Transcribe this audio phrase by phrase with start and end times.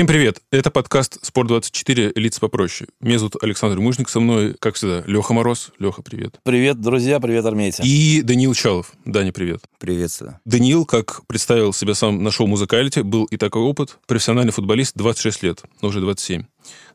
[0.00, 0.40] Всем привет!
[0.50, 2.12] Это подкаст «Спорт24.
[2.14, 2.88] Лица попроще».
[3.02, 5.72] Меня зовут Александр Мужник, со мной, как всегда, Леха Мороз.
[5.78, 6.40] Леха, привет.
[6.42, 7.82] Привет, друзья, привет, армейцы.
[7.84, 8.94] И Даниил Чалов.
[9.04, 9.60] Даня, привет.
[9.78, 10.40] Приветствую.
[10.46, 13.98] Даниил, как представил себя сам на шоу «Музыкалити», был и такой опыт.
[14.06, 16.44] Профессиональный футболист, 26 лет, но уже 27.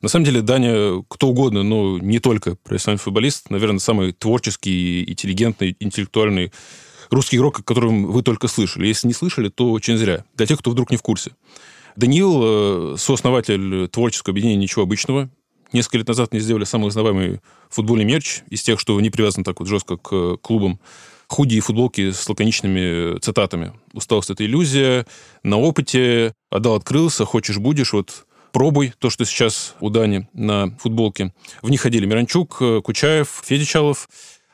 [0.02, 5.78] На самом деле, Даня, кто угодно, но не только профессиональный футболист, наверное, самый творческий, интеллигентный,
[5.80, 6.52] интеллектуальный
[7.12, 8.88] русский игрок, о котором вы только слышали.
[8.88, 10.26] Если не слышали, то очень зря.
[10.34, 11.34] Для тех, кто вдруг не в курсе.
[11.96, 15.30] Даниил, э, сооснователь творческого объединения «Ничего обычного».
[15.72, 19.60] Несколько лет назад мне сделали самый узнаваемый футбольный мерч из тех, что не привязан так
[19.60, 20.80] вот жестко к клубам.
[21.28, 23.74] Худи и футболки с лаконичными цитатами.
[23.94, 25.06] «Усталость– это иллюзия»,
[25.44, 31.34] «На опыте», «Отдал, открылся», «Хочешь– будешь», вот пробуй то, что сейчас у Дани на футболке.
[31.62, 34.08] В них ходили Миранчук, Кучаев, Федя Чалов.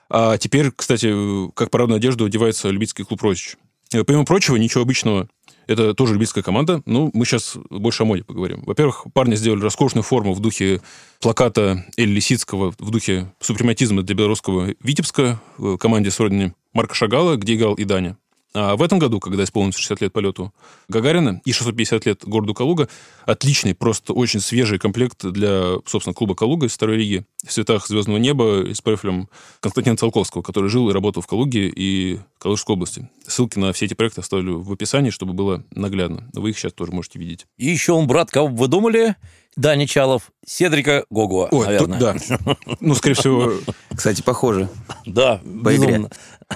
[0.09, 1.14] А теперь, кстати,
[1.53, 3.58] как парадную одежду одевается любительский клуб «Росич».
[3.92, 5.28] Помимо прочего, ничего обычного
[5.67, 6.81] это тоже любительская команда.
[6.86, 8.64] Ну, мы сейчас больше о моде поговорим.
[8.66, 10.81] Во-первых, парни сделали роскошную форму в духе
[11.20, 17.36] плаката Эль Лисицкого, в духе супрематизма для белорусского Витебска, в команде с родиной Марка Шагала,
[17.36, 18.18] где играл и Даня.
[18.53, 20.53] А в этом году, когда исполнится 60 лет полету
[20.89, 22.89] Гагарина и 650 лет городу Калуга,
[23.25, 28.17] отличный, просто очень свежий комплект для, собственно, клуба Калуга из второй лиги в цветах звездного
[28.17, 29.29] неба и с профилем
[29.61, 33.09] Константина Циолковского, который жил и работал в Калуге и Калужской области.
[33.25, 36.29] Ссылки на все эти проекты оставлю в описании, чтобы было наглядно.
[36.33, 37.45] Вы их сейчас тоже можете видеть.
[37.57, 39.16] И еще он брат, кого бы вы думали?
[39.55, 41.99] Дани Чалов, Седрика Гогуа, Ой, наверное.
[41.99, 42.55] Тут, да.
[42.80, 43.53] Ну, скорее всего...
[43.95, 44.69] Кстати, похоже.
[45.05, 45.88] Да, По игре.
[45.88, 46.09] безумно.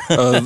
[0.09, 0.41] А,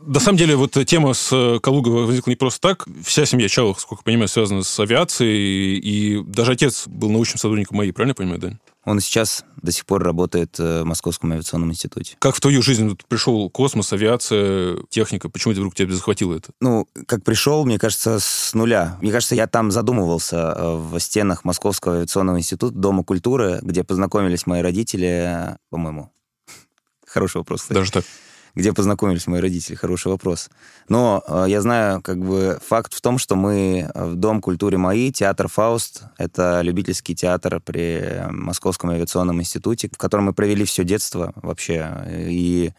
[0.00, 2.86] На самом деле, вот тема с Калугой возникла не просто так.
[3.04, 5.78] Вся семья Чалых, сколько я понимаю, связана с авиацией.
[5.78, 8.58] И даже отец был научным сотрудником моей, правильно я понимаю, Дань?
[8.84, 12.16] Он сейчас до сих пор работает э, в Московском авиационном институте.
[12.18, 15.28] Как в твою жизнь вот пришел космос, авиация, техника?
[15.28, 16.50] Почему вдруг тебя захватило это?
[16.60, 18.98] Ну, как пришел, мне кажется, с нуля.
[19.00, 24.46] Мне кажется, я там задумывался э, в стенах Московского авиационного института, Дома культуры, где познакомились
[24.46, 26.12] мои родители, э, по-моему.
[27.06, 27.78] Хороший вопрос, кстати.
[27.78, 28.04] Даже так.
[28.54, 29.74] Где познакомились мои родители?
[29.74, 30.48] Хороший вопрос.
[30.88, 35.10] Но э, я знаю, как бы, факт в том, что мы в Дом культуры МАИ,
[35.10, 41.32] театр «Фауст», это любительский театр при Московском авиационном институте, в котором мы провели все детство
[41.36, 42.06] вообще.
[42.28, 42.72] И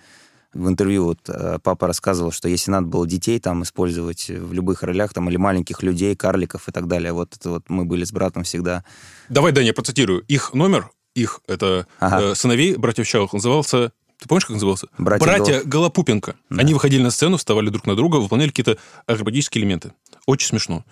[0.53, 4.83] в интервью вот э, папа рассказывал, что если надо было детей там использовать в любых
[4.83, 8.13] ролях, там, или маленьких людей, карликов и так далее, вот это вот мы были с
[8.13, 8.85] братом всегда.
[9.27, 10.21] Давай, Даня, процитирую.
[10.21, 12.31] Их номер, их, это Ага.
[12.31, 13.91] э, сыновей братьев Чалых, назывался...
[14.19, 14.87] Ты помнишь, как назывался?
[14.97, 16.35] «Братья Голопупенко.
[16.49, 19.93] Они выходили на сцену, вставали друг на друга, выполняли какие-то акробатические элементы.
[20.25, 20.85] Очень смешно.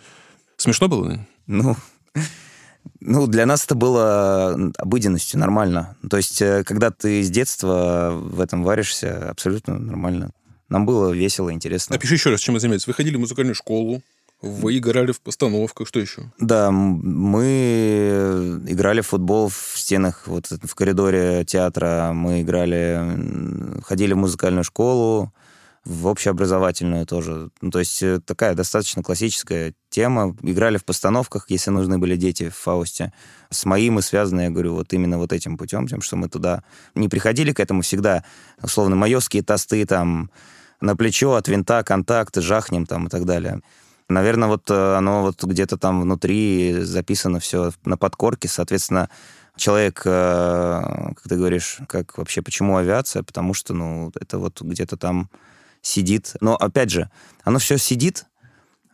[0.58, 1.26] Смешно было, Дань?
[1.48, 1.76] Ну,
[3.00, 5.98] ну, для нас это было обыденностью, нормально.
[6.10, 10.32] То есть, э, когда ты с детства в этом варишься, абсолютно нормально.
[10.70, 11.96] Нам было весело, интересно.
[11.96, 12.88] Напиши еще раз, чем вы занимаетесь.
[12.88, 14.02] Вы ходили в музыкальную школу,
[14.44, 16.24] вы играли в постановках, что еще?
[16.38, 22.12] Да, мы играли в футбол в стенах, вот в коридоре театра.
[22.14, 25.34] Мы играли, ходили в музыкальную школу,
[25.86, 27.52] в общеобразовательную тоже.
[27.62, 30.36] Ну, то есть э, такая достаточно классическая тема.
[30.42, 33.14] Играли в постановках, если нужны были дети в Фаусте.
[33.50, 36.64] С моим и связано, я говорю, вот именно вот этим путем, тем, что мы туда
[36.96, 38.26] не приходили к этому всегда.
[38.62, 40.32] Условно, майовские тосты там
[40.82, 43.62] на плечо, от винта, контакт, жахнем там и так далее.
[44.10, 49.10] Наверное, вот э, оно вот где-то там внутри записано все на подкорке, соответственно,
[49.56, 50.82] человек, э,
[51.16, 53.24] как ты говоришь, как вообще, почему авиация?
[53.24, 55.30] Потому что, ну, это вот где-то там
[55.82, 56.36] сидит.
[56.42, 57.10] Но, опять же,
[57.44, 58.26] оно все сидит.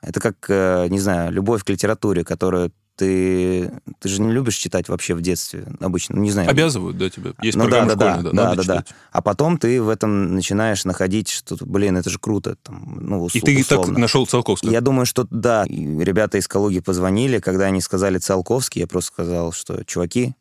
[0.02, 3.72] Это как, э, не знаю, любовь к литературе, которую ты...
[4.00, 6.18] Ты же не любишь читать вообще в детстве обычно.
[6.18, 6.50] Ну, Не знаю.
[6.50, 7.32] Обязывают, да, тебя?
[7.42, 8.80] Есть Ну да, программа да, да, школьная, да, надо да, да.
[8.82, 8.96] читать.
[9.12, 12.58] А потом ты в этом начинаешь находить, что, блин, это же круто.
[12.62, 14.00] Там, ну, И ус- ты так условно.
[14.00, 14.70] нашел Циолковского.
[14.70, 15.66] Я думаю, что да.
[15.66, 20.36] И ребята из Калуги позвонили, когда они сказали Циолковский, я просто сказал, что, чуваки,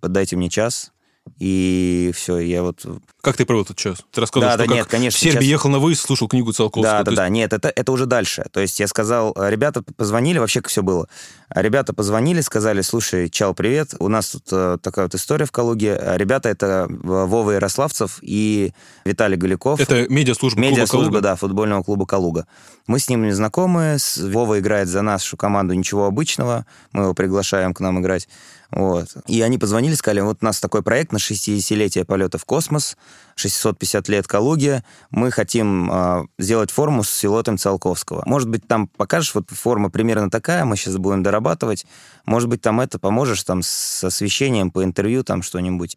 [0.00, 0.92] поддайте мне час,
[1.38, 2.86] и все, я вот...
[3.20, 3.98] Как ты провел этот час?
[4.12, 6.28] Ты рассказывал, Да, что да, как нет, конечно, в Сербии сейчас- ехал на выезд, слушал
[6.28, 6.98] книгу Циолковского.
[6.98, 8.44] Да, да, есть да, нет, это, это уже дальше.
[8.52, 11.08] То есть я сказал, э, ребята позвонили, вообще как все было.
[11.50, 16.00] Ребята позвонили, сказали, слушай, Чал, привет, у нас тут э, такая вот история в Калуге.
[16.14, 18.72] Ребята это Вова Ярославцев и
[19.04, 19.80] Виталий Голяков.
[19.80, 21.20] Это медиаслужба клуба Медиаслужба, «Калуга».
[21.20, 22.46] да, футбольного клуба «Калуга».
[22.86, 23.96] Мы с ним не знакомы.
[24.16, 26.66] Вова играет за нашу команду «Ничего обычного».
[26.92, 28.28] Мы его приглашаем к нам играть.
[28.70, 29.08] Вот.
[29.26, 32.96] И они позвонили, сказали, вот у нас такой проект на 60-летие полета в космос,
[33.36, 34.84] 650 лет Калуге.
[35.10, 38.22] Мы хотим э, сделать форму с силуэтом Циолковского.
[38.26, 41.86] Может быть, там покажешь, вот форма примерно такая, мы сейчас будем дорабатывать.
[42.26, 45.96] Может быть, там это поможешь там с освещением по интервью, там что-нибудь.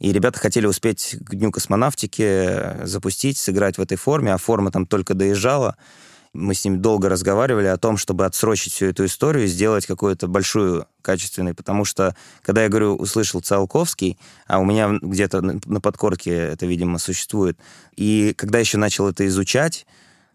[0.00, 4.86] И ребята хотели успеть к Дню космонавтики запустить, сыграть в этой форме, а форма там
[4.86, 5.76] только доезжала.
[6.32, 10.28] Мы с ним долго разговаривали о том, чтобы отсрочить всю эту историю и сделать какую-то
[10.28, 14.16] большую качественную, потому что, когда я говорю, услышал Циолковский,
[14.46, 17.58] а у меня где-то на подкорке это, видимо, существует,
[17.96, 19.86] и когда еще начал это изучать,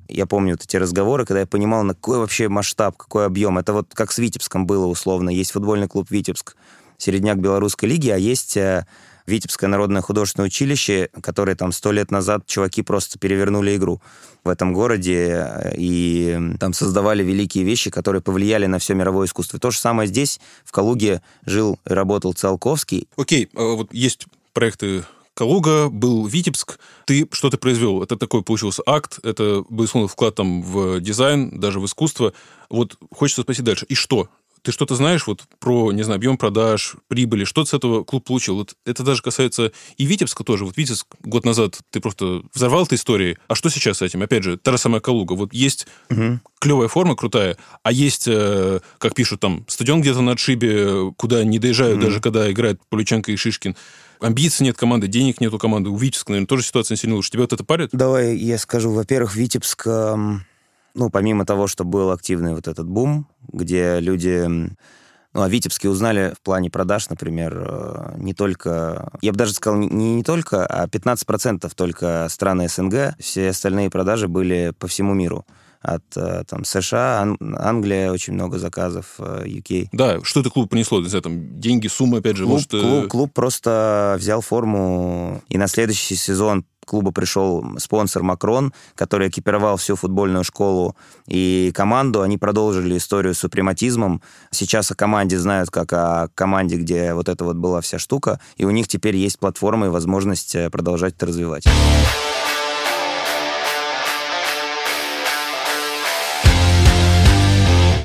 [0.07, 3.57] я помню вот эти разговоры, когда я понимал, на какой вообще масштаб, какой объем.
[3.57, 5.31] Это вот как с Витебском было условно.
[5.31, 6.55] Есть футбольный клуб «Витебск»,
[6.97, 8.85] середняк белорусской лиги, а есть э,
[9.25, 14.01] Витебское народное художественное училище, которое там сто лет назад чуваки просто перевернули игру
[14.45, 19.59] в этом городе э, и там создавали великие вещи, которые повлияли на все мировое искусство.
[19.59, 23.07] То же самое здесь, в Калуге, жил и работал Циолковский.
[23.17, 25.03] Окей, а вот есть проекты
[25.33, 28.01] Калуга, был Витебск, ты что-то произвел.
[28.01, 32.31] Это такой получился акт, это, безусловно, вклад там в дизайн, даже в искусство.
[32.69, 33.85] Вот хочется спросить дальше.
[33.89, 34.29] И что?
[34.65, 38.55] Ты что-то знаешь вот про, не знаю, объем продаж, прибыли, что с этого клуб получил?
[38.55, 40.65] Вот это даже касается и Витебска тоже.
[40.65, 43.37] Вот Витебск год назад ты просто взорвал этой историей.
[43.47, 44.23] А что сейчас с этим?
[44.23, 45.33] Опять же, та же самая Калуга.
[45.33, 46.39] Вот есть угу.
[46.59, 51.59] клевая форма, крутая, а есть, э, как пишут там, стадион где-то на отшибе, куда не
[51.59, 52.05] доезжают угу.
[52.07, 53.75] даже, когда играют Полюченко и Шишкин
[54.19, 55.91] амбиций нет команды, денег нет у команды.
[55.91, 57.29] У Витебска, наверное, тоже ситуация сильно лучше.
[57.29, 57.89] Тебя вот это парит?
[57.91, 58.91] Давай я скажу.
[58.91, 59.87] Во-первых, Витебск,
[60.95, 64.69] ну, помимо того, что был активный вот этот бум, где люди
[65.35, 69.11] ну, а Витебске узнали в плане продаж, например, э, не только...
[69.21, 73.15] Я бы даже сказал, не, не только, а 15% только страны СНГ.
[73.19, 75.45] Все остальные продажи были по всему миру
[75.81, 79.83] от э, там, США, Ан- Англия, очень много заказов, UK.
[79.83, 81.01] Э, да, что это клуб принесло?
[81.01, 82.69] Не знаю, там деньги, суммы, опять же, клуб, может...
[82.71, 89.77] Клуб, клуб просто взял форму, и на следующий сезон клуба пришел спонсор Макрон, который экипировал
[89.77, 90.95] всю футбольную школу
[91.27, 92.21] и команду.
[92.21, 94.21] Они продолжили историю с супрематизмом.
[94.51, 98.39] Сейчас о команде знают как о команде, где вот это вот была вся штука.
[98.57, 101.65] И у них теперь есть платформа и возможность э, продолжать это развивать.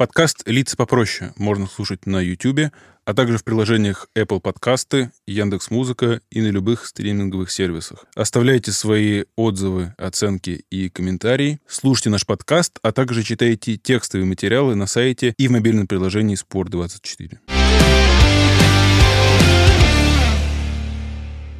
[0.00, 2.73] Подкаст «Лица попроще» можно слушать на YouTube,
[3.05, 8.06] а также в приложениях Apple Подкасты, Яндекс Музыка и на любых стриминговых сервисах.
[8.14, 14.87] Оставляйте свои отзывы, оценки и комментарии, слушайте наш подкаст, а также читайте текстовые материалы на
[14.87, 17.38] сайте и в мобильном приложении Спорт24.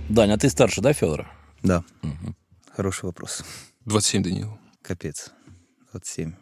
[0.09, 1.31] Даня, а ты старше, да, Федора?
[1.63, 1.85] Да.
[2.03, 2.35] Угу.
[2.75, 3.45] Хороший вопрос.
[3.85, 4.59] 27, Данил.
[4.81, 5.31] Капец.
[5.93, 6.33] 27.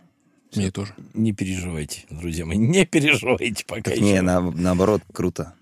[0.55, 0.95] Мне тоже.
[1.15, 4.05] Не переживайте, друзья мои, не переживайте пока так еще.
[4.05, 5.55] Не, на, наоборот, круто.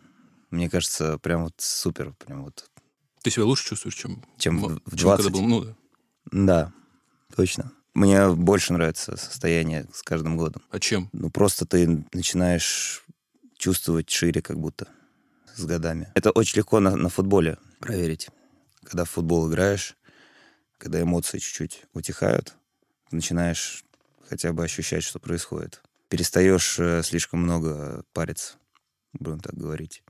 [0.50, 2.14] Мне кажется, прям вот супер.
[2.24, 2.70] Прям вот.
[3.22, 5.24] Ты себя лучше чувствуешь, чем, чем в, в 20?
[5.24, 5.74] Чем, был, ну, да.
[6.30, 6.72] да,
[7.34, 7.72] точно.
[7.94, 10.62] Мне больше нравится состояние с каждым годом.
[10.70, 11.08] А чем?
[11.12, 13.04] Ну, просто ты начинаешь
[13.56, 14.86] чувствовать шире как будто
[15.56, 16.12] с годами.
[16.14, 18.28] Это очень легко на, на футболе проверить.
[18.84, 19.96] Когда в футбол играешь,
[20.78, 22.54] когда эмоции чуть-чуть утихают,
[23.10, 23.84] начинаешь
[24.28, 25.82] хотя бы ощущать, что происходит.
[26.08, 28.54] Перестаешь э, слишком много париться,
[29.12, 30.02] будем так говорить.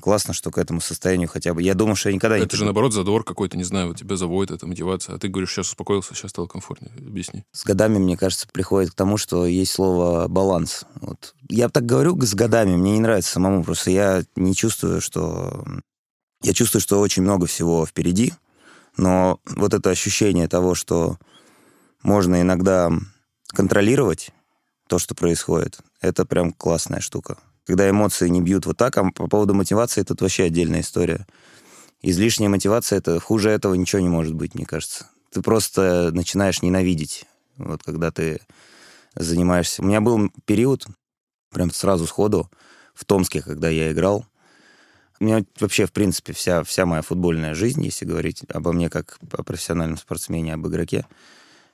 [0.00, 1.62] Классно, что к этому состоянию хотя бы...
[1.62, 2.46] Я думаю, что я никогда это не...
[2.46, 5.14] Это же, наоборот, задор какой-то, не знаю, вот тебя заводит, это мотивация.
[5.14, 6.92] А ты говоришь, сейчас успокоился, сейчас стало комфортнее.
[6.96, 7.44] Объясни.
[7.52, 10.84] С годами, мне кажется, приходит к тому, что есть слово «баланс».
[10.94, 11.34] Вот.
[11.48, 15.64] Я так говорю с годами, мне не нравится самому, просто я не чувствую, что...
[16.42, 18.32] Я чувствую, что очень много всего впереди,
[18.96, 21.18] но вот это ощущение того, что
[22.02, 22.90] можно иногда
[23.52, 24.30] контролировать
[24.88, 27.38] то, что происходит, это прям классная штука.
[27.66, 31.26] Когда эмоции не бьют вот так, а по поводу мотивации тут вообще отдельная история.
[32.02, 35.06] Излишняя мотивация, это хуже этого ничего не может быть, мне кажется.
[35.30, 37.26] Ты просто начинаешь ненавидеть,
[37.56, 38.40] вот когда ты
[39.14, 39.82] занимаешься.
[39.82, 40.86] У меня был период,
[41.50, 42.50] прям сразу сходу,
[42.94, 44.26] в Томске, когда я играл.
[45.18, 49.18] У меня вообще, в принципе, вся, вся моя футбольная жизнь, если говорить обо мне как
[49.32, 51.06] о профессиональном спортсмене, об игроке,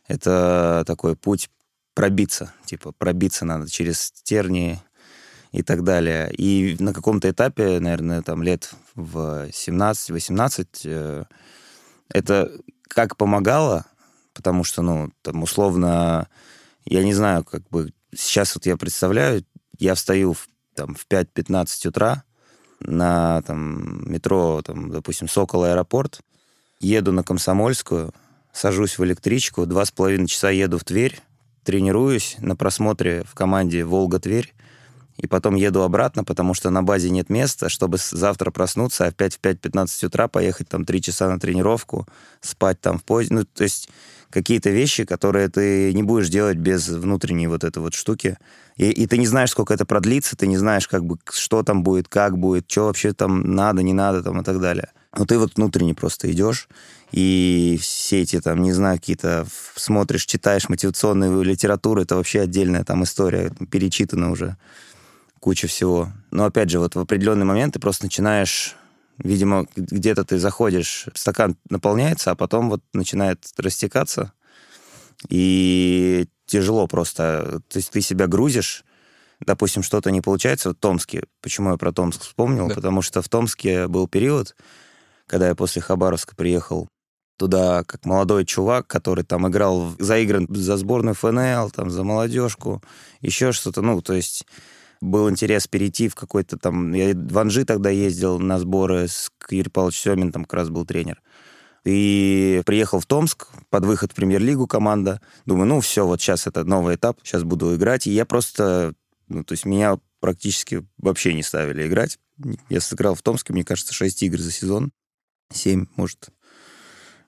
[0.08, 1.50] это такой путь
[1.96, 4.78] пробиться, типа пробиться надо через тернии
[5.50, 6.30] и так далее.
[6.30, 11.24] И на каком-то этапе, наверное, там лет в 17-18, э,
[12.10, 13.86] это как помогало,
[14.34, 16.28] потому что, ну, там условно,
[16.84, 19.42] я не знаю, как бы сейчас вот я представляю,
[19.78, 22.24] я встаю в, там, в 5-15 утра
[22.80, 26.20] на там, метро, там, допустим, Сокол аэропорт,
[26.78, 28.12] еду на Комсомольскую,
[28.52, 31.22] сажусь в электричку, два с половиной часа еду в Тверь,
[31.66, 34.54] тренируюсь на просмотре в команде «Волга-Тверь»,
[35.18, 39.40] и потом еду обратно, потому что на базе нет места, чтобы завтра проснуться, опять в
[39.40, 42.06] 5-15 утра поехать там 3 часа на тренировку,
[42.40, 43.34] спать там в поезде.
[43.34, 43.88] Ну, то есть
[44.30, 48.36] какие-то вещи, которые ты не будешь делать без внутренней вот этой вот штуки.
[48.76, 51.82] И, и ты не знаешь, сколько это продлится, ты не знаешь, как бы, что там
[51.82, 54.90] будет, как будет, что вообще там надо, не надо там и так далее.
[55.16, 56.68] Но ты вот внутренне просто идешь,
[57.10, 63.04] и все эти там, не знаю, какие-то смотришь, читаешь мотивационную литературу, это вообще отдельная там
[63.04, 64.56] история, перечитана уже
[65.40, 66.12] куча всего.
[66.30, 68.76] Но опять же, вот в определенный момент ты просто начинаешь
[69.18, 74.32] видимо, где-то ты заходишь, стакан наполняется, а потом вот начинает растекаться,
[75.28, 77.60] и тяжело просто.
[77.68, 78.84] То есть ты себя грузишь,
[79.40, 80.70] допустим, что-то не получается.
[80.70, 82.68] В Томске, почему я про Томск вспомнил?
[82.68, 82.74] Да.
[82.74, 84.54] Потому что в Томске был период,
[85.26, 86.88] когда я после Хабаровска приехал
[87.36, 92.82] туда как молодой чувак, который там играл, заигран за сборную ФНЛ, там, за молодежку,
[93.20, 93.82] еще что-то.
[93.82, 94.46] Ну, то есть
[95.00, 96.92] был интерес перейти в какой-то там...
[96.94, 100.86] Я в Анжи тогда ездил на сборы с Юрий Павлович Семин, там как раз был
[100.86, 101.20] тренер.
[101.84, 105.20] И приехал в Томск, под выход в премьер-лигу команда.
[105.44, 108.06] Думаю, ну все, вот сейчас это новый этап, сейчас буду играть.
[108.06, 108.94] И я просто...
[109.28, 112.18] Ну, то есть меня практически вообще не ставили играть.
[112.68, 114.90] Я сыграл в Томске, мне кажется, 6 игр за сезон.
[115.50, 116.28] 7, может.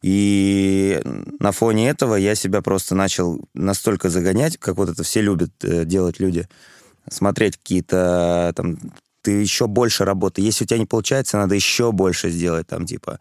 [0.03, 1.01] И
[1.41, 5.85] на фоне этого я себя просто начал настолько загонять, как вот это все любят э,
[5.85, 6.49] делать люди–
[7.11, 8.79] смотреть какие-то там
[9.23, 10.41] ты еще больше работы.
[10.41, 13.19] Если у тебя не получается, надо еще больше сделать там, типа,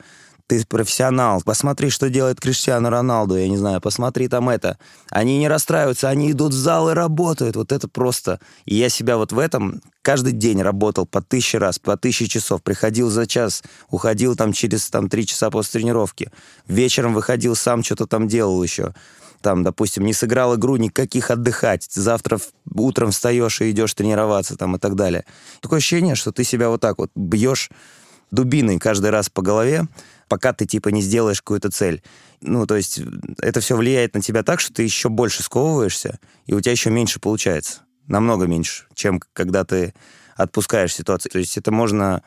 [0.48, 4.78] ты профессионал, посмотри, что делает Криштиану Роналду, я не знаю, посмотри там это.
[5.10, 8.40] Они не расстраиваются, они идут в зал и работают, вот это просто.
[8.66, 12.64] И я себя вот в этом каждый день работал по тысяче раз, по тысяче часов,
[12.64, 16.32] приходил за час, уходил там через там три часа после тренировки,
[16.68, 18.94] вечером выходил сам, что-то там делал еще
[19.42, 21.88] там, допустим, не сыграл игру, никаких отдыхать.
[21.92, 22.40] Завтра
[22.74, 25.26] утром встаешь и идешь тренироваться там и так далее.
[25.62, 27.70] Такое ощущение, что ты себя вот так вот бьешь
[28.32, 29.88] дубиной каждый раз по голове,
[30.28, 32.02] пока ты типа не сделаешь какую-то цель.
[32.42, 33.00] Ну, то есть
[33.40, 36.90] это все влияет на тебя так, что ты еще больше сковываешься, и у тебя еще
[36.90, 37.82] меньше получается.
[38.08, 39.94] Намного меньше, чем когда ты
[40.36, 41.32] отпускаешь ситуацию.
[41.32, 42.24] То есть это можно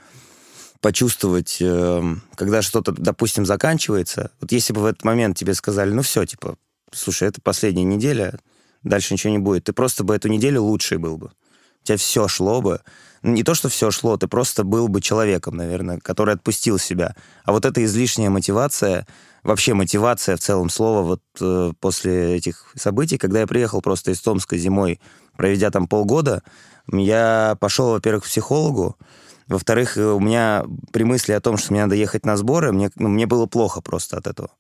[0.81, 4.31] почувствовать, эм, когда что-то, допустим, заканчивается.
[4.41, 6.57] Вот если бы в этот момент тебе сказали, ну все, типа,
[6.93, 8.39] слушай, это последняя неделя,
[8.83, 9.65] дальше ничего не будет.
[9.65, 11.33] Ты просто бы эту неделю лучший был бы.
[11.83, 12.81] У тебя все шло бы.
[13.23, 17.15] Ну, не то, что все шло, ты просто был бы человеком, наверное, который отпустил себя.
[17.45, 19.07] А вот эта излишняя мотивация,
[19.43, 24.21] вообще мотивация в целом слова, вот э, после этих событий, когда я приехал просто из
[24.21, 25.01] Томска зимой,
[25.37, 26.43] проведя там полгода,
[26.91, 28.97] я пошел, во-первых, к психологу,
[29.47, 33.09] во-вторых, у меня при мысли о том, что мне надо ехать на сборы, мне, ну,
[33.09, 34.51] мне было плохо просто от этого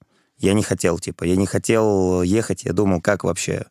[0.41, 3.67] я не хотел, типа, я не хотел ехать, я думал, как вообще,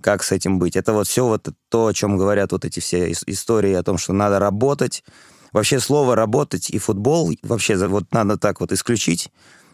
[0.00, 0.76] как с этим быть.
[0.76, 4.12] Это вот все вот то, о чем говорят вот эти все истории о том, что
[4.12, 5.04] надо работать.
[5.52, 9.30] Вообще слово «работать» и футбол вообще вот надо так вот исключить.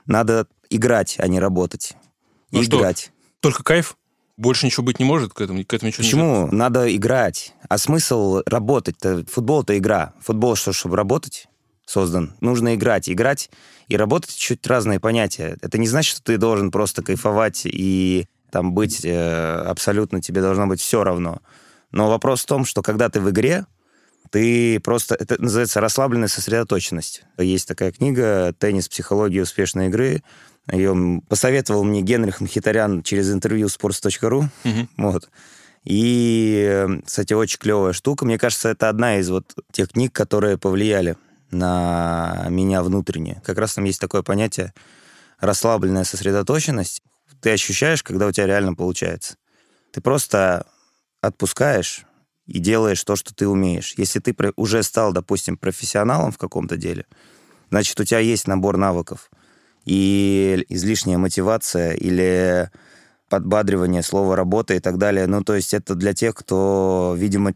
[0.06, 1.96] Надо играть, а не работать.
[2.50, 2.98] Ну играть.
[2.98, 3.96] Что, только кайф?
[4.36, 6.48] Больше ничего быть не может к этому, к этому ничего Почему?
[6.48, 7.54] Не надо играть.
[7.68, 8.96] А смысл работать?
[9.02, 9.28] -то?
[9.30, 10.12] Футбол— это игра.
[10.20, 11.48] Футбол что, чтобы работать?
[11.86, 12.34] создан.
[12.40, 13.08] Нужно играть.
[13.08, 13.50] Играть
[13.88, 15.56] и работать чуть разные понятия.
[15.62, 20.66] Это не значит, что ты должен просто кайфовать и там быть э, абсолютно тебе должно
[20.66, 21.42] быть все равно.
[21.92, 23.66] Но вопрос в том, что когда ты в игре,
[24.30, 25.14] ты просто...
[25.14, 27.24] Это называется расслабленная сосредоточенность.
[27.36, 28.88] Есть такая книга «Теннис.
[28.88, 30.22] Психология успешной игры».
[30.72, 34.44] Ее посоветовал мне Генрих Мхитарян через интервью sports.ru.
[34.64, 34.88] Угу.
[34.96, 35.28] Вот.
[35.84, 38.24] И, кстати, очень клевая штука.
[38.24, 41.16] Мне кажется, это одна из вот тех книг, которые повлияли
[41.50, 43.42] на меня внутренне.
[43.44, 44.72] Как раз там есть такое понятие
[45.40, 47.02] расслабленная сосредоточенность.
[47.40, 49.36] Ты ощущаешь, когда у тебя реально получается.
[49.92, 50.66] Ты просто
[51.20, 52.04] отпускаешь
[52.46, 53.94] и делаешь то, что ты умеешь.
[53.96, 57.06] Если ты уже стал, допустим, профессионалом в каком-то деле,
[57.70, 59.30] значит, у тебя есть набор навыков.
[59.84, 62.70] И излишняя мотивация или
[63.28, 65.26] подбадривание, слово работа и так далее.
[65.26, 67.54] Ну, то есть это для тех, кто, видимо,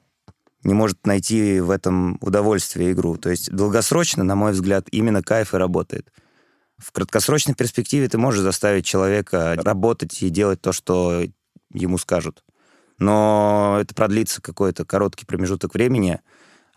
[0.64, 3.16] не может найти в этом удовольствие игру.
[3.16, 6.12] То есть долгосрочно, на мой взгляд, именно кайф и работает.
[6.80, 11.22] В краткосрочной перспективе ты можешь заставить человека работать и делать то, что
[11.72, 12.42] ему скажут.
[12.98, 16.20] Но это продлится какой-то короткий промежуток времени,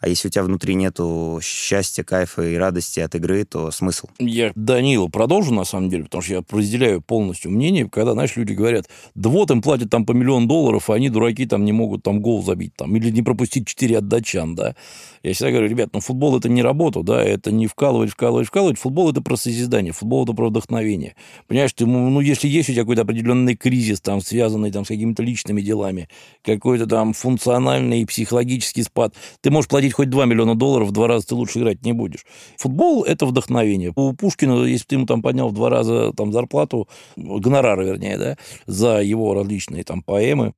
[0.04, 4.08] а если у тебя внутри нету счастья, кайфа и радости от игры, то смысл?
[4.20, 8.52] Я Данилу продолжу, на самом деле, потому что я разделяю полностью мнение, когда, знаешь, люди
[8.52, 12.04] говорят, да вот им платят там по миллион долларов, а они, дураки, там не могут
[12.04, 14.76] там гол забить, там, или не пропустить 4 от да.
[15.24, 18.78] Я всегда говорю, ребят, ну футбол это не работа, да, это не вкалывать, вкалывать, вкалывать.
[18.78, 21.16] Футбол это про созидание, футбол это про вдохновение.
[21.48, 25.24] Понимаешь, ты, ну, если есть у тебя какой-то определенный кризис, там, связанный там, с какими-то
[25.24, 26.10] личными делами,
[26.44, 31.08] какой-то там функциональный и психологический спад, ты можешь платить хоть 2 миллиона долларов, в два
[31.08, 32.26] раза ты лучше играть не будешь.
[32.58, 33.92] Футбол это вдохновение.
[33.96, 38.38] У Пушкина, если ты ему там поднял в два раза там зарплату, гонорары, вернее, да,
[38.66, 40.54] за его различные там поэмы,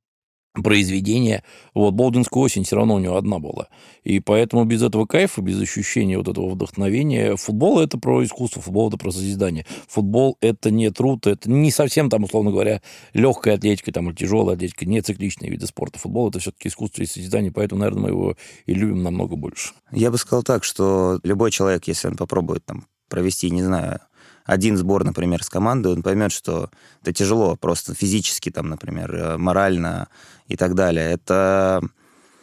[0.63, 1.43] произведение.
[1.74, 3.67] Вот, «Болдинская осень» все равно у него одна была.
[4.03, 8.88] И поэтому без этого кайфа, без ощущения вот этого вдохновения, футбол– это про искусство, футбол–
[8.89, 9.65] это про созидание.
[9.88, 12.81] Футбол– это не труд, это не совсем, там, условно говоря,
[13.13, 16.00] легкая атлетика там, или тяжелая атлетика, не цикличные виды спорта.
[16.00, 18.35] Футбол– это все-таки искусство и созидание, поэтому, наверное, мы его
[18.65, 19.74] и любим намного больше.
[19.91, 24.00] Я бы сказал так, что любой человек, если он попробует там провести, не знаю,
[24.45, 26.69] один сбор, например, с командой, он поймет, что
[27.01, 30.07] это тяжело просто физически, там, например, э, морально
[30.47, 31.11] и так далее.
[31.11, 31.81] Это...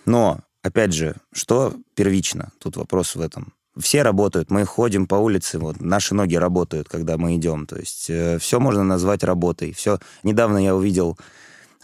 [0.05, 2.51] Но, опять же, что первично?
[2.59, 3.53] Тут вопрос в этом.
[3.79, 7.67] Все работают, мы ходим по улице, вот наши ноги работают, когда мы идем.
[7.67, 9.73] То есть э, все можно назвать работой.
[9.73, 9.99] Все.
[10.25, 11.17] Недавно я увидел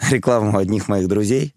[0.11, 1.55] рекламу одних моих друзей.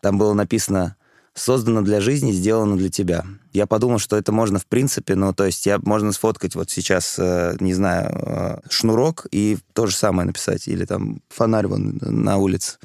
[0.00, 0.96] Там было написано
[1.38, 3.24] создано для жизни, сделано для тебя.
[3.52, 7.16] Я подумал, что это можно в принципе, ну, то есть я, можно сфоткать вот сейчас,
[7.18, 12.36] э, не знаю, э, шнурок и то же самое написать, или там фонарь вон на
[12.36, 12.78] улице.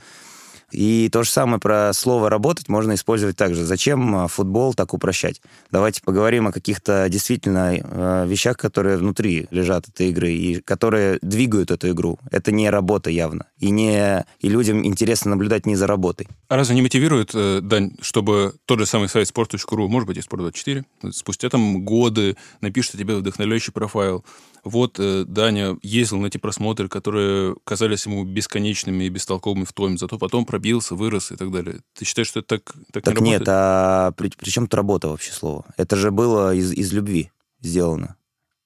[0.73, 3.63] И то же самое про слово «работать» можно использовать также.
[3.63, 5.41] Зачем а, футбол так упрощать?
[5.71, 11.71] Давайте поговорим о каких-то действительно э, вещах, которые внутри лежат этой игры и которые двигают
[11.71, 12.19] эту игру.
[12.31, 13.45] Это не работа явно.
[13.59, 14.25] И, не...
[14.39, 16.27] и людям интересно наблюдать не за работой.
[16.47, 20.21] А разве не мотивирует, э, Дань, чтобы тот же самый сайт sport.ru, может быть, и
[20.21, 24.25] Sport24, спустя там годы напишет тебе вдохновляющий профайл,
[24.63, 29.98] вот э, Даня ездил на эти просмотры, которые казались ему бесконечными и бестолковыми в том,
[29.98, 31.82] зато потом пробился, вырос и так далее.
[31.93, 35.10] Ты считаешь, что это так, так, так не нет, а при, при чем тут работа
[35.10, 35.65] вообще слово?
[35.77, 38.15] Это же было из, из любви сделано.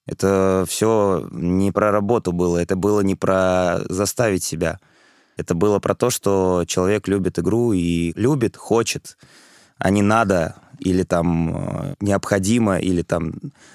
[0.06, 4.80] Это все не про работу было, это было не про заставить себя.
[5.36, 9.18] Это было про то, что человек любит игру и любит, хочет,
[9.78, 13.34] а не надо, или там э, необходимо, или там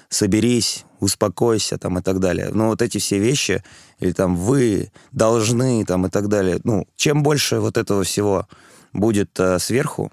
[0.09, 2.49] соберись, успокойся там и так далее.
[2.51, 3.63] Ну, вот эти все вещи,
[3.99, 6.59] или там вы должны там и так далее.
[6.63, 8.47] Ну, чем больше вот этого всего
[8.93, 10.11] будет э, сверху,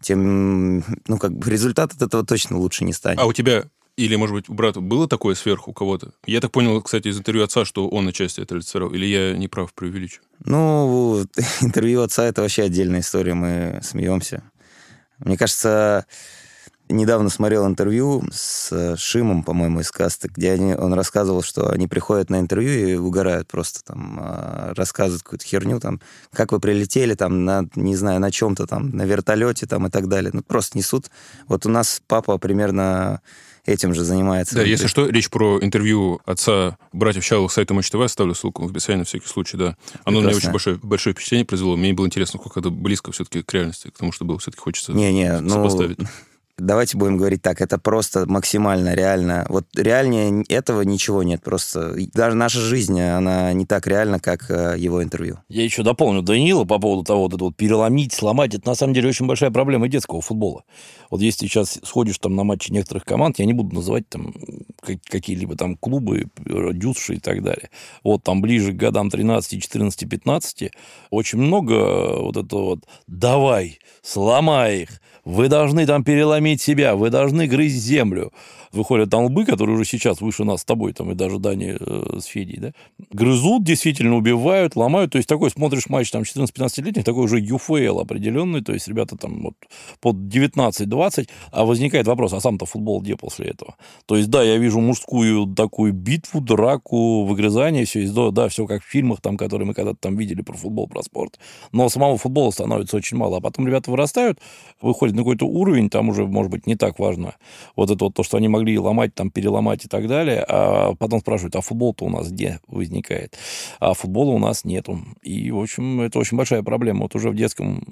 [0.00, 3.20] тем, ну, как бы результат от этого точно лучше не станет.
[3.20, 3.64] А у тебя
[4.00, 6.12] или, может быть, у брата было такое сверху у кого-то?
[6.24, 8.90] Я так понял, кстати, из интервью отца, что он на части это олицетворял.
[8.94, 10.22] Или я не прав, преувеличу?
[10.44, 11.26] Ну,
[11.60, 14.42] интервью отца— это вообще отдельная история, мы смеемся.
[15.20, 16.06] Мне кажется,
[16.88, 22.30] недавно смотрел интервью с Шимом, по-моему, из касты, где они, он рассказывал, что они приходят
[22.30, 26.00] на интервью и угорают просто там, а, рассказывают какую-то херню, там,
[26.32, 30.08] как вы прилетели, там, на, не знаю, на чем-то там, на вертолете там и так
[30.08, 30.30] далее.
[30.32, 31.10] Ну, просто несут.
[31.46, 33.20] Вот у нас папа примерно
[33.70, 34.54] этим же занимается.
[34.56, 38.70] Да, если что, речь про интервью отца братьев Чалых сайта Матч ТВ, ставлю ссылку в
[38.70, 39.76] описании на всякий случай, да.
[40.04, 40.28] Оно Прекрасно.
[40.28, 41.76] мне очень большое, большое впечатление произвело.
[41.76, 44.92] Мне было интересно, сколько это близко все-таки к реальности, к тому, что было все-таки хочется
[44.92, 45.98] не, не, ну, сопоставить.
[45.98, 46.06] Ну,
[46.60, 49.46] давайте будем говорить так, это просто максимально реально.
[49.48, 51.42] Вот реальнее этого ничего нет.
[51.42, 55.38] Просто даже наша жизнь, она не так реальна, как э, его интервью.
[55.48, 58.54] Я еще дополню Даниила по поводу того, вот это вот переломить, сломать.
[58.54, 60.64] Это на самом деле очень большая проблема детского футбола.
[61.10, 64.32] Вот если сейчас сходишь там на матчи некоторых команд, я не буду называть там
[64.80, 67.70] какие-либо там клубы, дюсши и так далее.
[68.04, 70.70] Вот там ближе к годам 13, 14, 15
[71.10, 77.46] очень много вот этого вот «давай, сломай их», вы должны там переломить себя, вы должны
[77.46, 78.32] грызть землю
[78.72, 82.18] выходят там лбы, которые уже сейчас выше нас с тобой, там, и даже Дани э,
[82.20, 82.72] с Федей, да,
[83.10, 88.62] грызут, действительно убивают, ломают, то есть такой смотришь матч там 14-15-летних, такой уже ЮФЛ определенный,
[88.62, 89.54] то есть ребята там вот
[90.00, 93.74] под 19-20, а возникает вопрос, а сам-то футбол где после этого?
[94.06, 98.82] То есть, да, я вижу мужскую такую битву, драку, выгрызание, все, да, да, все как
[98.82, 101.38] в фильмах, там, которые мы когда-то там видели про футбол, про спорт,
[101.72, 104.38] но самого футбола становится очень мало, а потом ребята вырастают,
[104.80, 107.34] выходят на какой-то уровень, там уже, может быть, не так важно
[107.76, 110.94] вот это вот то, что они могли могли ломать, там, переломать и так далее, а
[110.94, 113.36] потом спрашивают, а футбол-то у нас где возникает?
[113.80, 115.00] А футбола у нас нету.
[115.22, 117.02] И, в общем, это очень большая проблема.
[117.02, 117.82] Вот уже в детском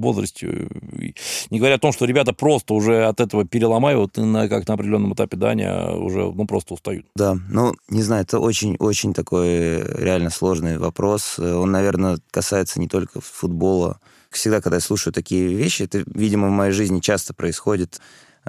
[0.00, 0.68] возрасте,
[1.50, 4.74] не говоря о том, что ребята просто уже от этого переломают, и на, как на
[4.74, 7.06] определенном этапе дания уже, ну, просто устают.
[7.16, 11.38] Да, ну, не знаю, это очень-очень такой реально сложный вопрос.
[11.38, 13.98] Он, наверное, касается не только футбола.
[14.30, 18.00] Всегда, когда я слушаю такие вещи, это, видимо, в моей жизни часто происходит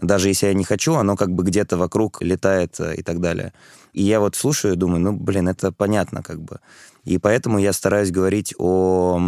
[0.02, 3.54] даже если я не хочу, оно как бы где-то вокруг летает э, и так далее.
[3.94, 6.60] И я вот слушаю думаю, ну, блин, это понятно как бы.
[7.04, 9.20] И поэтому я стараюсь говорить о...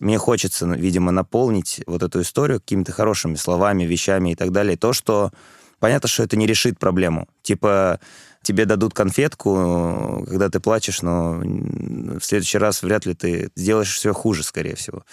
[0.00, 4.78] Мне хочется, видимо, наполнить вот эту историю какими-то хорошими словами, вещами и так далее.
[4.78, 5.30] То, что
[5.78, 7.28] понятно, что это не решит проблему.
[7.42, 8.00] Типа,
[8.42, 14.14] тебе дадут конфетку, когда ты плачешь, но в следующий раз вряд ли ты сделаешь все
[14.14, 15.04] хуже, скорее всего.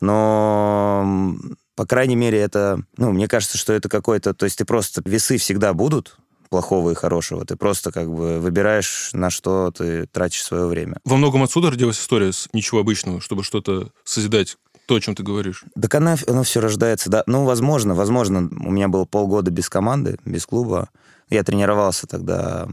[0.00, 1.36] Но
[1.80, 5.38] по крайней мере, это, ну, мне кажется, что это какой-то, то есть ты просто, весы
[5.38, 6.18] всегда будут,
[6.50, 7.46] плохого и хорошего.
[7.46, 10.98] Ты просто как бы выбираешь, на что ты тратишь свое время.
[11.06, 15.22] Во многом отсюда родилась история с ничего обычного, чтобы что-то созидать то, о чем ты
[15.22, 15.64] говоришь?
[15.80, 17.24] Так она, оно все рождается, да.
[17.26, 20.90] Ну, возможно, возможно, у меня было полгода без команды, без клуба.
[21.30, 22.68] Я тренировался тогда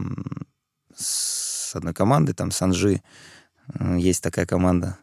[0.94, 3.00] с одной командой, там, Санжи.
[3.96, 4.98] Есть такая команда.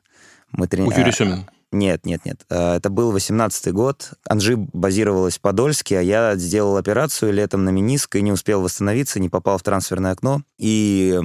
[0.51, 0.89] Мы трени...
[0.89, 1.47] У Юрия Семина?
[1.75, 2.45] Нет, нет, нет.
[2.49, 4.13] А, это был 18-й год.
[4.29, 9.19] Анжи базировалась в Подольске, а я сделал операцию летом на мениск и не успел восстановиться,
[9.19, 10.41] не попал в трансферное окно.
[10.57, 11.19] И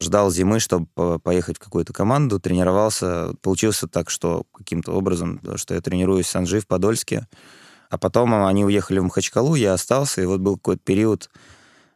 [0.00, 3.34] ждал зимы, чтобы поехать в какую-то команду, тренировался.
[3.42, 7.28] Получился так, что каким-то образом, что я тренируюсь с Анжи в Подольске.
[7.90, 11.30] А потом они уехали в Махачкалу, я остался, и вот был какой-то период,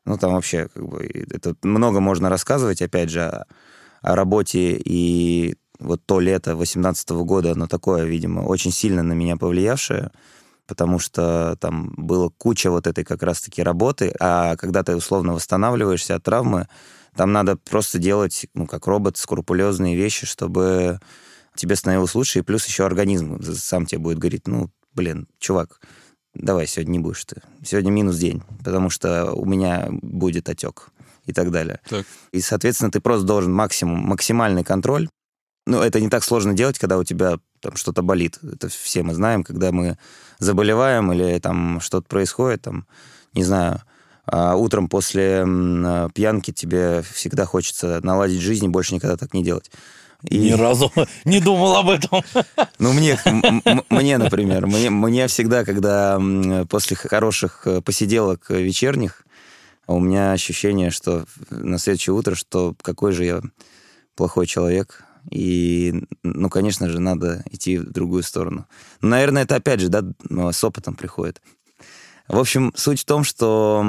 [0.05, 3.45] ну, там вообще, как бы, это много можно рассказывать, опять же,
[4.03, 9.37] о работе и вот то лето 18 года, оно такое, видимо, очень сильно на меня
[9.37, 10.11] повлиявшее,
[10.67, 16.15] потому что там было куча вот этой как раз-таки работы, а когда ты условно восстанавливаешься
[16.15, 16.69] от травмы,
[17.17, 20.99] там надо просто делать, ну, как робот, скрупулезные вещи, чтобы
[21.55, 25.81] тебе становилось лучше, и плюс еще организм сам тебе будет говорить, ну, блин, чувак,
[26.35, 27.41] давай, сегодня не будешь ты.
[27.65, 30.89] Сегодня минус день, потому что у меня будет отек
[31.27, 31.81] и так далее.
[31.89, 32.07] Так.
[32.33, 35.09] И, соответственно, ты просто должен максимум, максимальный контроль
[35.67, 38.39] ну, это не так сложно делать, когда у тебя там что-то болит.
[38.43, 39.99] Это все мы знаем, когда мы
[40.39, 42.87] заболеваем или там что-то происходит, там,
[43.33, 43.83] не знаю,
[44.27, 45.47] а утром после
[46.15, 49.71] пьянки тебе всегда хочется наладить жизнь и больше никогда так не делать.
[50.23, 50.39] И...
[50.39, 50.91] Ни разу
[51.25, 52.23] не думал об этом.
[52.79, 53.19] Ну, мне,
[53.89, 56.21] мне например, мне, мне всегда, когда
[56.69, 59.25] после хороших э, посиделок вечерних,
[59.87, 63.43] у меня ощущение, что на следующее утро, что какой же я
[64.17, 68.67] плохой человек, и, ну, конечно же, надо идти в другую сторону.
[69.01, 71.41] Наверное, это опять же, да, ну, с опытом приходит.
[72.29, 73.85] В общем, суть в том, что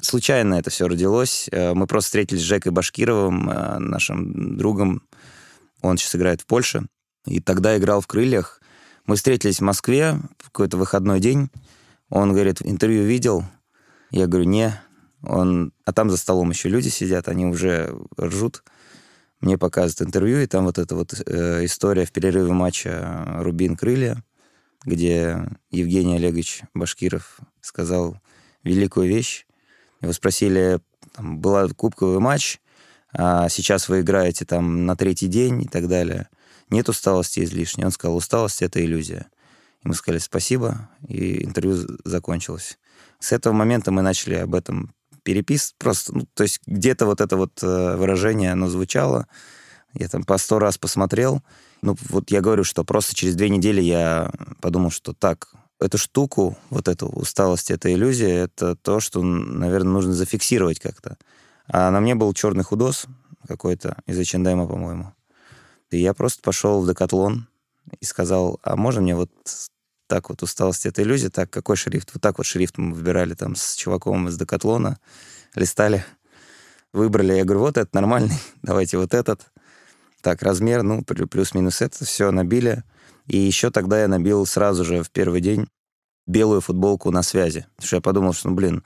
[0.00, 1.48] случайно это все родилось.
[1.52, 5.02] Э, мы просто встретились с Жекой Башкировым, э, нашим другом.
[5.80, 6.86] Он сейчас играет в Польше.
[7.26, 8.60] И тогда играл в «Крыльях».
[9.06, 11.50] Мы встретились в Москве в какой-то выходной день.
[12.10, 13.44] Он говорит, интервью видел?
[14.10, 14.80] Я говорю, не.
[15.22, 15.72] Он...
[15.84, 18.64] А там за столом еще люди сидят, они уже ржут
[19.40, 24.22] мне показывают интервью, и там вот эта вот э, история в перерыве матча «Рубин-Крылья»,
[24.84, 28.20] где Евгений Олегович Башкиров сказал
[28.62, 29.46] великую вещь.
[30.00, 30.80] Его спросили,
[31.14, 32.60] там, была кубковый матч,
[33.12, 36.28] а сейчас вы играете там на третий день и так далее.
[36.70, 37.84] Нет усталости излишней.
[37.84, 39.26] Он сказал, усталость— это иллюзия.
[39.82, 42.78] И мы сказали спасибо, и интервью закончилось.
[43.20, 44.94] С этого момента мы начали об этом
[45.28, 49.26] перепис, просто, ну, то есть где-то вот это вот э, выражение, оно звучало,
[49.92, 51.42] я там по сто раз посмотрел,
[51.82, 56.56] ну, вот я говорю, что просто через две недели я подумал, что так, эту штуку,
[56.70, 61.18] вот эту усталость, эта иллюзия, это то, что, наверное, нужно зафиксировать как-то.
[61.66, 63.04] А на мне был черный худос
[63.46, 65.12] какой-то из H&M, по-моему.
[65.90, 67.48] И я просто пошел в Декатлон
[68.00, 69.30] и сказал, а можно мне вот
[70.08, 72.10] так вот усталость это иллюзия, так какой шрифт?
[72.14, 74.98] Вот так вот шрифт мы выбирали там с чуваком из Декатлона,
[75.54, 76.04] листали,
[76.92, 77.34] выбрали.
[77.34, 79.42] Я говорю, вот это нормальный, давайте вот этот.
[80.20, 82.82] Так, размер, ну, плюс-минус это, все набили.
[83.26, 85.68] И еще тогда я набил сразу же в первый день
[86.26, 87.66] белую футболку на связи.
[87.76, 88.82] Потому что я подумал, что, ну, блин,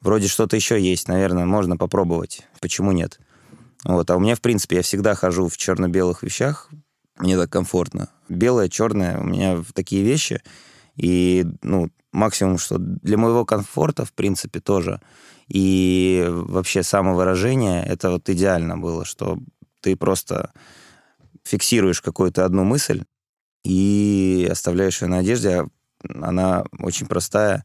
[0.00, 2.46] вроде что-то еще есть, наверное, можно попробовать.
[2.60, 3.18] Почему нет?
[3.84, 4.10] Вот.
[4.10, 6.68] А у меня, в принципе, я всегда хожу в черно-белых вещах,
[7.20, 8.08] мне так комфортно.
[8.28, 10.42] Белое, черное, у меня такие вещи.
[10.96, 15.00] И, ну, максимум, что для моего комфорта, в принципе, тоже.
[15.48, 19.38] И вообще самовыражение, это вот идеально было, что
[19.80, 20.52] ты просто
[21.44, 23.04] фиксируешь какую-то одну мысль
[23.64, 25.66] и оставляешь ее на одежде.
[26.20, 27.64] Она очень простая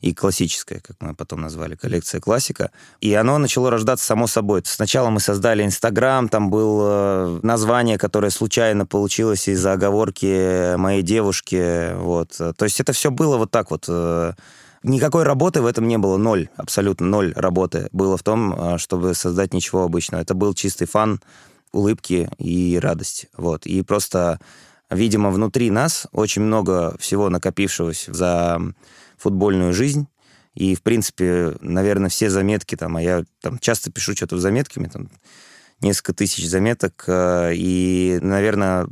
[0.00, 2.70] и классическая, как мы потом назвали, коллекция классика.
[3.00, 4.62] И оно начало рождаться само собой.
[4.64, 11.94] Сначала мы создали Инстаграм, там было название, которое случайно получилось из-за оговорки моей девушки.
[11.94, 12.32] Вот.
[12.36, 13.86] То есть это все было вот так вот.
[13.88, 14.32] Э,
[14.82, 19.14] никакой работы в этом не было, ноль, абсолютно ноль работы было в том, э, чтобы
[19.14, 20.22] создать ничего обычного.
[20.22, 21.20] Это был чистый фан,
[21.72, 23.26] улыбки и радость.
[23.36, 23.66] Вот.
[23.66, 24.40] И просто,
[24.90, 28.60] видимо, внутри нас очень много всего накопившегося за
[29.18, 30.08] футбольную жизнь.
[30.54, 34.80] И, в принципе, наверное, все заметки там, а я там часто пишу что-то в заметке,
[34.80, 35.10] мне там
[35.80, 38.88] несколько тысяч заметок, э, и, наверное,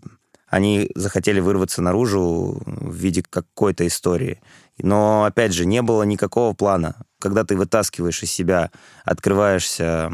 [0.49, 4.41] они захотели вырваться наружу в виде какой-то истории.
[4.79, 7.07] Но, опять же, не было никакого плана.
[7.19, 8.71] Когда ты вытаскиваешь из себя,
[9.05, 10.13] открываешься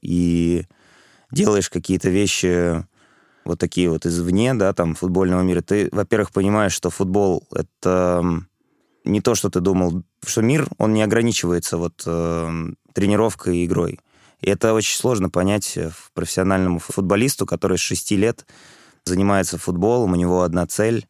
[0.00, 0.64] и
[1.30, 2.86] делаешь какие-то вещи
[3.44, 8.24] вот такие вот извне, да, там, футбольного мира, ты, во-первых, понимаешь, что футбол— это
[9.04, 14.00] не то, что ты думал, что мир, он не ограничивается вот э, тренировкой и игрой.
[14.40, 18.46] И это очень сложно понять э, профессиональному футболисту, который с 6 лет
[19.04, 21.06] занимается футболом, у него одна цель,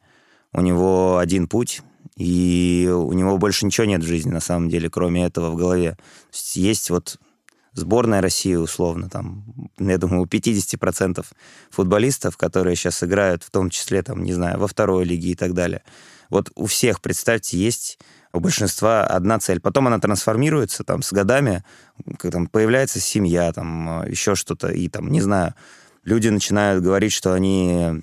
[0.53, 1.83] у него один путь,
[2.17, 5.97] и у него больше ничего нет в жизни, на самом деле, кроме этого в голове.
[6.31, 7.19] Есть, есть вот
[7.75, 9.45] сборная России, условно, там,
[9.79, 11.25] я думаю, у 50%
[11.71, 15.55] футболистов, которые сейчас играют, в том числе, там, не знаю, во второй лиге и так
[15.55, 15.83] далее.
[16.33, 17.99] Вот у всех, представьте, есть
[18.33, 19.61] у большинства одна цель.
[19.61, 21.63] Потом она трансформируется там с годами,
[22.19, 25.55] как, там, появляется семья, там, еще что-то, и там, не знаю,
[26.05, 28.03] люди начинают говорить, что они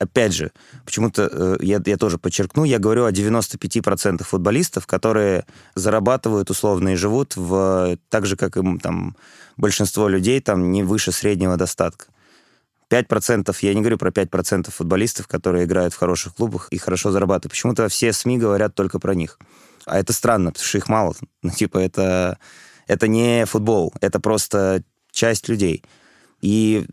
[0.00, 0.50] опять же,
[0.84, 5.44] почему-то э, я, я тоже подчеркну, я говорю о 95% футболистов, которые
[5.76, 9.16] зарабатывают условно и живут в, так же, как и там,
[9.56, 12.06] большинство людей, там не выше среднего достатка.
[12.92, 17.52] 5%, я не говорю про 5% футболистов, которые играют в хороших клубах и хорошо зарабатывают.
[17.52, 19.38] Почему-то все СМИ говорят только про них.
[19.86, 21.14] А это странно, потому что их мало.
[21.42, 22.38] Ну, типа, это,
[22.86, 25.82] это не футбол, это просто часть людей.
[26.42, 26.84] И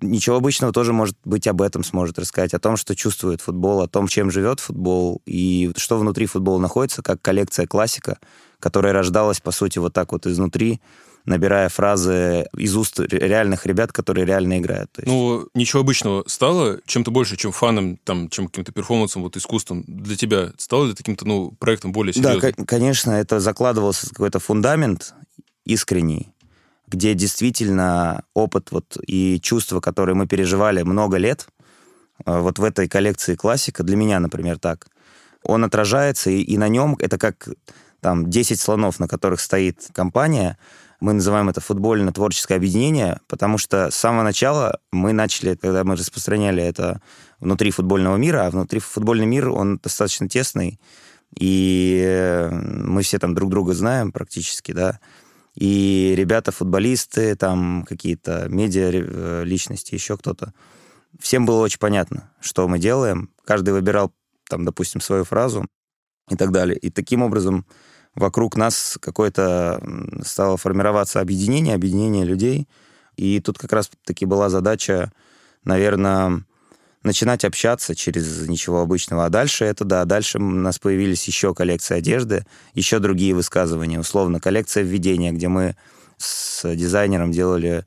[0.00, 3.88] ничего обычного тоже может быть об этом сможет рассказать, о том, что чувствует футбол, о
[3.88, 8.18] том, чем живет футбол, и что внутри футбола находится, как коллекция классика,
[8.58, 10.80] которая рождалась, по сути, вот так вот изнутри,
[11.24, 14.90] набирая фразы из уст реальных ребят, которые реально играют.
[14.96, 15.06] есть...
[15.06, 20.16] Ну, ничего обычного стало чем-то больше, чем фаном, там, чем каким-то перформансом, вот искусством для
[20.16, 20.52] тебя?
[20.56, 22.40] Стало ли каким-то, ну, проектом более серьезным?
[22.56, 25.14] Да, конечно, это закладывался какой-то фундамент
[25.64, 26.32] искренний,
[26.88, 31.48] где действительно опыт вот и чувства, которые мы переживали много лет,
[32.24, 34.86] э, вот в этой коллекции классика, для меня, например, так,
[35.42, 37.48] он отражается, и, и на нем это как
[38.00, 40.58] там 10 слонов, на которых стоит компания,
[41.00, 46.62] мы называем это футбольно-творческое объединение, потому что с самого начала мы начали, когда мы распространяли
[46.62, 47.00] это
[47.40, 50.78] внутри футбольного мира, а внутри футбольный мир, он достаточно тесный,
[51.38, 55.00] и э, мы все там друг друга знаем практически, да,
[55.54, 60.52] и ребята, футболисты, там какие-то медиа э, личности, еще кто-то.
[61.18, 63.30] Всем было очень понятно, что мы делаем.
[63.44, 64.12] Каждый выбирал,
[64.48, 65.66] там, допустим, свою фразу
[66.30, 66.78] и так далее.
[66.78, 67.66] И таким образом
[68.14, 69.82] вокруг нас какое-то
[70.24, 72.68] стало формироваться объединение, объединение людей.
[73.16, 75.12] И тут как раз-таки была задача,
[75.64, 76.44] наверное,
[77.02, 79.24] начинать общаться через ничего обычного.
[79.24, 84.00] А дальше это, да, дальше у нас появились еще коллекции одежды, еще другие высказывания.
[84.00, 85.76] Условно, коллекция введения, где мы
[86.18, 87.84] с дизайнером делали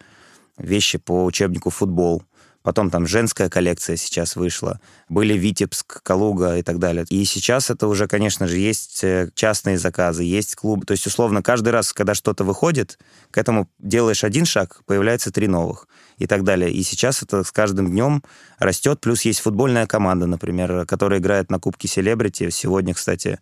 [0.57, 2.23] вещи по учебнику «Футбол»,
[2.63, 4.79] Потом там женская коллекция сейчас вышла.
[5.09, 7.05] Были Витебск, Калуга и так далее.
[7.09, 10.85] И сейчас это уже, конечно же, есть э, частные заказы, есть клубы.
[10.85, 12.97] То есть, условно, каждый раз, когда что-то выходит,
[13.31, 16.71] к этому делаешь один шаг, появляется три новых и так далее.
[16.71, 18.23] И сейчас это с каждым днем
[18.59, 19.01] растет.
[19.01, 22.49] Плюс есть футбольная команда, например, которая играет на Кубке Селебрити.
[22.49, 23.39] Сегодня, кстати,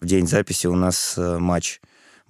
[0.00, 1.80] в день записи у нас э, матч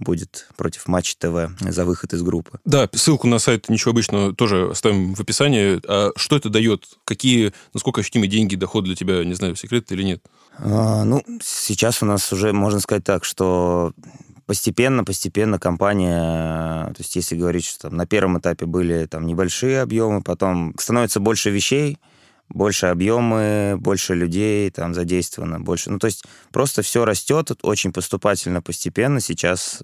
[0.00, 2.58] будет против Матч ТВ за выход из группы.
[2.64, 5.80] Да, ссылку на сайт «Ничего обычного» тоже оставим в описании.
[5.86, 6.88] А что это дает?
[7.04, 10.22] Какие, насколько ощутимые деньги, доход для тебя, не знаю, секрет или нет?
[10.58, 13.92] А, ну, сейчас у нас уже, можно сказать так, что
[14.46, 19.80] постепенно, постепенно компания, то есть если говорить, что там на первом этапе были там небольшие
[19.80, 21.98] объемы, потом становится больше вещей,
[22.50, 25.90] больше объемы, больше людей там задействовано, больше.
[25.90, 29.20] Ну, то есть просто все растет очень поступательно, постепенно.
[29.20, 29.82] Сейчас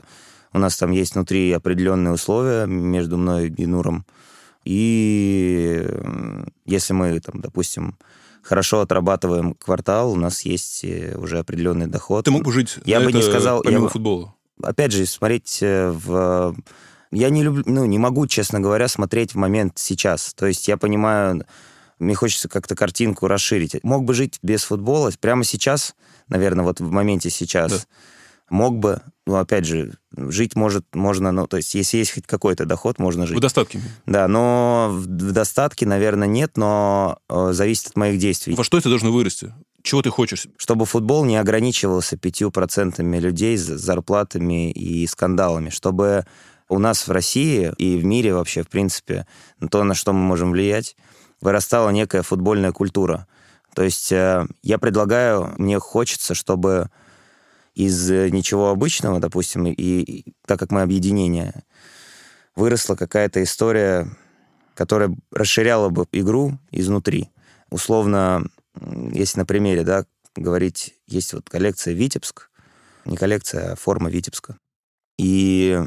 [0.52, 4.04] у нас там есть внутри определенные условия между мной и Нуром.
[4.64, 5.86] И
[6.64, 7.96] если мы, там, допустим,
[8.42, 12.24] хорошо отрабатываем квартал, у нас есть э, уже определенный доход.
[12.24, 14.34] Ты мог бы жить я бы не сказал, помимо я футбола?
[14.62, 16.56] Опять же, смотреть э, в...
[17.12, 20.34] Я не люблю, ну, не могу, честно говоря, смотреть в момент сейчас.
[20.34, 21.44] То есть я понимаю,
[21.98, 23.82] мне хочется как-то картинку расширить.
[23.82, 25.94] Мог бы жить без футбола прямо сейчас,
[26.28, 27.72] наверное, вот в моменте сейчас.
[27.72, 27.78] Да.
[28.48, 32.64] Мог бы, ну, опять же, жить может, можно, ну, то есть, если есть хоть какой-то
[32.64, 33.36] доход, можно жить.
[33.36, 33.80] В достатке?
[34.06, 38.54] Да, но в, в достатке, наверное, нет, но э, зависит от моих действий.
[38.54, 39.52] Во что это должно вырасти?
[39.82, 40.46] Чего ты хочешь?
[40.58, 46.24] Чтобы футбол не ограничивался пятью процентами людей с зарплатами и скандалами, чтобы
[46.68, 49.26] у нас в России и в мире вообще, в принципе,
[49.70, 50.96] то, на что мы можем влиять,
[51.46, 53.28] вырастала некая футбольная культура.
[53.72, 56.90] То есть э, я предлагаю, мне хочется, чтобы
[57.76, 61.62] из ничего обычного, допустим, и, и так как мы объединение,
[62.56, 64.08] выросла какая-то история,
[64.74, 67.30] которая расширяла бы игру изнутри.
[67.70, 68.44] Условно,
[69.12, 70.04] если на примере, да,
[70.34, 72.50] говорить, есть вот коллекция Витебск,
[73.04, 74.58] не коллекция, а форма Витебска.
[75.16, 75.80] И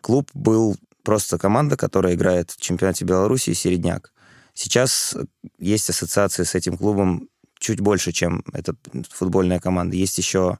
[0.00, 4.13] клуб был просто команда, которая играет в чемпионате Беларуси «Середняк».
[4.54, 5.16] Сейчас
[5.58, 8.74] есть ассоциации с этим клубом чуть больше, чем эта
[9.10, 9.96] футбольная команда.
[9.96, 10.58] Есть еще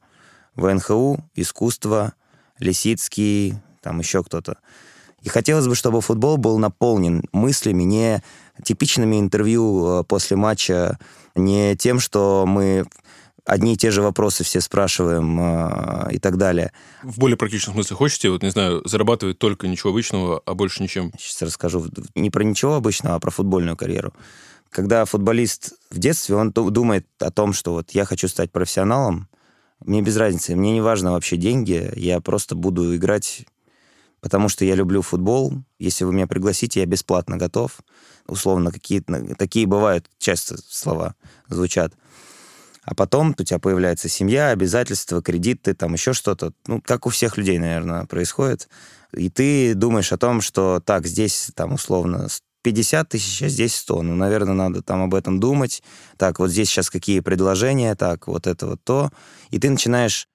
[0.57, 2.15] ВНХУ, искусство,
[2.59, 4.59] Лисицкий, там еще кто-то.
[5.23, 8.23] И хотелось бы, чтобы футбол был наполнен мыслями не
[8.63, 10.99] типичными интервью э, после матча,
[11.35, 12.85] не тем, что мы
[13.45, 16.73] одни и те же вопросы все спрашиваем э, и так далее.
[17.03, 21.13] В более практичном смысле хочете, вот, не знаю, зарабатывать только ничего обычного, а больше ничем?
[21.19, 24.13] Сейчас расскажу не про ничего обычного, а про футбольную карьеру.
[24.71, 29.29] Когда футболист в детстве, он думает о том, что вот я хочу стать профессионалом,
[29.81, 33.45] мне без разницы, мне не важно вообще деньги, я просто буду играть,
[34.21, 35.53] потому что я люблю футбол.
[35.79, 37.81] Если вы меня пригласите, я бесплатно готов.
[38.27, 41.15] Условно, какие-то такие бывают часто слова
[41.49, 41.93] звучат.
[42.85, 46.53] А потом у тебя появляется семья, обязательства, кредиты, там еще что-то.
[46.67, 48.69] Ну, как у всех людей, наверное, происходит.
[49.17, 52.29] И ты думаешь о том, что так, здесь там условно
[52.63, 54.03] 50 тысяч, а здесь 100.
[54.03, 55.83] Ну, наверное, надо там об этом думать.
[56.17, 59.11] Так, вот здесь сейчас какие предложения, так, вот это вот то.
[59.51, 60.29] И ты начинаешь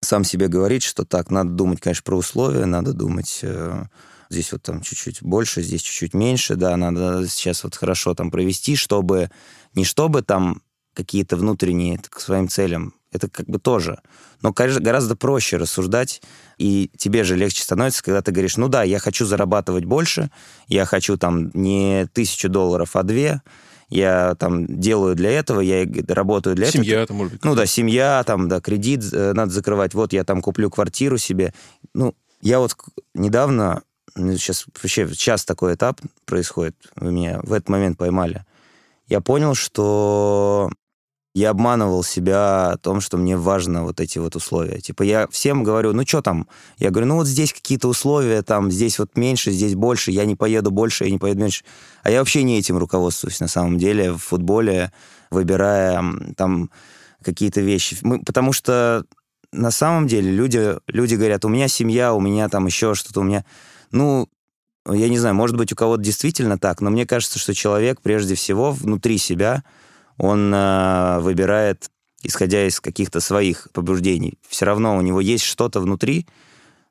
[0.00, 3.40] сам себе говорить, что так, надо думать, конечно, про условия, надо думать...
[3.42, 3.84] Э,
[4.32, 8.76] здесь вот там чуть-чуть больше, здесь чуть-чуть меньше, да, надо сейчас вот хорошо там провести,
[8.76, 9.30] чтобы
[9.74, 10.62] не чтобы там
[10.94, 12.94] какие-то внутренние к своим целям.
[13.12, 14.00] Это как бы тоже.
[14.40, 16.22] Но гораздо проще рассуждать,
[16.58, 20.30] и тебе же легче становится, когда ты говоришь, ну да, я хочу зарабатывать больше,
[20.66, 23.42] я хочу там не тысячу долларов, а две,
[23.88, 27.06] я там делаю для этого, я работаю для семья, этого.
[27.08, 27.44] Семья, может быть.
[27.44, 31.52] Ну да, семья, там, да, кредит э, надо закрывать, вот я там куплю квартиру себе.
[31.92, 32.74] Ну, я вот
[33.14, 33.82] недавно,
[34.16, 38.44] сейчас вообще сейчас такой этап происходит, вы меня в этот момент поймали.
[39.08, 40.70] Я понял, что
[41.34, 44.80] я обманывал себя о том, что мне важно вот эти вот условия.
[44.80, 46.46] Типа я всем говорю, ну что там?
[46.76, 50.36] Я говорю, ну вот здесь какие-то условия, там здесь вот меньше, здесь больше, я не
[50.36, 51.64] поеду больше, я не поеду меньше.
[52.02, 54.92] А я вообще не этим руководствуюсь на самом деле в футболе,
[55.30, 56.04] выбирая
[56.36, 56.70] там
[57.22, 57.96] какие-то вещи.
[58.02, 59.04] Мы, потому что
[59.52, 63.24] на самом деле люди, люди говорят, у меня семья, у меня там еще что-то, у
[63.24, 63.44] меня...
[63.90, 64.28] Ну,
[64.86, 68.34] я не знаю, может быть, у кого-то действительно так, но мне кажется, что человек прежде
[68.34, 69.62] всего внутри себя
[70.22, 71.90] он э, выбирает,
[72.22, 74.38] исходя из каких-то своих побуждений.
[74.48, 76.28] Все равно у него есть что-то внутри,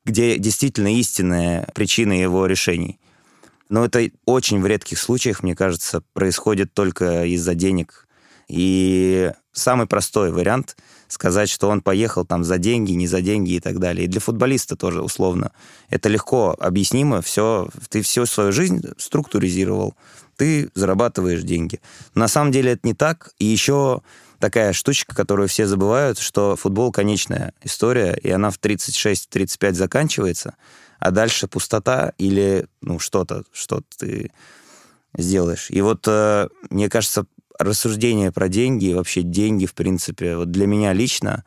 [0.04, 3.00] где действительно истинная причина его решений.
[3.70, 8.06] Но это очень в редких случаях, мне кажется, происходит только из-за денег.
[8.50, 10.76] И самый простой вариант
[11.08, 14.06] сказать, что он поехал там за деньги, не за деньги и так далее.
[14.06, 15.54] И для футболиста тоже условно.
[15.90, 17.22] Это легко объяснимо.
[17.22, 19.96] Все, ты всю свою жизнь структуризировал
[20.42, 21.80] ты зарабатываешь деньги.
[22.16, 23.30] на самом деле это не так.
[23.38, 24.02] И еще
[24.40, 30.56] такая штучка, которую все забывают, что футбол конечная история, и она в 36-35 заканчивается,
[30.98, 34.32] а дальше пустота или ну, что-то, что ты
[35.16, 35.68] сделаешь.
[35.70, 37.28] И вот э, мне кажется,
[37.60, 41.44] рассуждение про деньги и вообще деньги, в принципе, вот для меня лично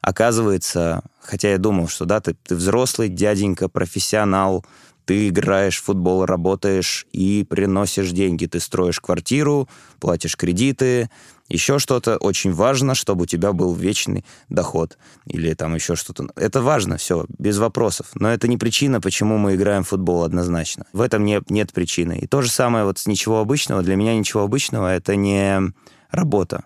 [0.00, 4.64] оказывается, хотя я думал, что да, ты, ты взрослый дяденька, профессионал,
[5.04, 8.46] ты играешь в футбол, работаешь и приносишь деньги.
[8.46, 11.10] Ты строишь квартиру, платишь кредиты,
[11.50, 12.16] еще что-то.
[12.16, 16.28] Очень важно, чтобы у тебя был вечный доход или там еще что-то.
[16.36, 18.06] Это важно, все, без вопросов.
[18.14, 20.86] Но это не причина, почему мы играем в футбол однозначно.
[20.92, 22.18] В этом нет, нет причины.
[22.20, 23.82] И то же самое вот с ничего обычного.
[23.82, 25.72] Для меня ничего обычного— это не
[26.10, 26.64] работа.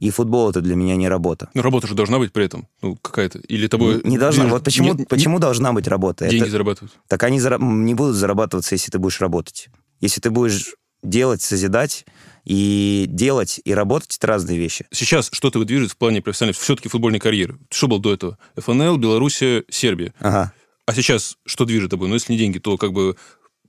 [0.00, 1.50] И футбол это для меня не работа.
[1.54, 3.38] Но работа же должна быть при этом, ну, какая-то.
[3.40, 4.00] Или тобой...
[4.04, 4.46] Не, не должна.
[4.46, 5.40] Вот почему, не, почему не...
[5.40, 6.28] должна быть работа?
[6.28, 6.52] Деньги это...
[6.52, 6.92] зарабатывать.
[7.08, 7.58] Так они зара...
[7.58, 9.68] не будут зарабатываться, если ты будешь работать.
[10.00, 12.06] Если ты будешь делать, созидать,
[12.44, 14.86] и делать, и работать— это разные вещи.
[14.90, 17.58] Сейчас что-то движет в плане профессиональной, все-таки футбольной карьеры?
[17.70, 18.38] Что было до этого?
[18.56, 20.14] ФНЛ, Белоруссия, Сербия.
[20.18, 20.52] Ага.
[20.86, 22.08] А сейчас что движет тобой?
[22.08, 23.16] Ну, если не деньги, то как бы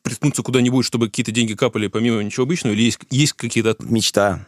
[0.01, 3.75] приткнуться куда-нибудь, чтобы какие-то деньги капали помимо ничего обычного, или есть, есть какие-то...
[3.79, 4.45] Мечта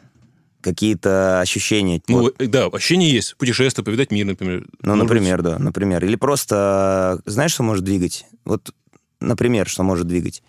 [0.62, 2.02] какие-то ощущения.
[2.08, 2.36] Ну, вот.
[2.38, 3.36] да, ощущения есть.
[3.38, 4.65] Путешествие, повидать мир, например.
[4.82, 5.52] Ну, может например, быть...
[5.52, 6.06] да, например.
[6.06, 8.26] Или просто, знаешь, что может двигать?
[8.45, 8.74] Вот,
[9.19, 10.43] например, что может двигать?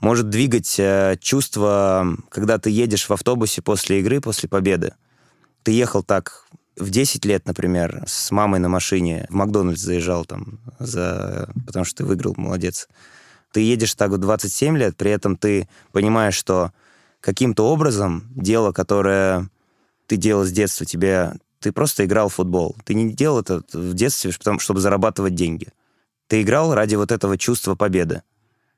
[0.00, 4.94] Может двигать э, чувство, когда ты едешь в автобусе после игры, после победы.
[5.62, 10.60] Ты ехал так в 10 лет, например, с мамой на машине, в Макдональдс заезжал там,
[10.78, 11.48] за...
[11.66, 12.88] потому что ты выиграл, молодец.
[13.52, 16.72] Ты едешь так в 27 лет, при этом ты понимаешь, что
[17.20, 19.48] каким-то образом дело, которое
[20.06, 22.76] ты делал с детства, тебе ты просто играл в футбол.
[22.84, 25.68] Ты не делал это в детстве, чтобы зарабатывать деньги.
[26.28, 28.22] Ты играл ради вот этого чувства победы,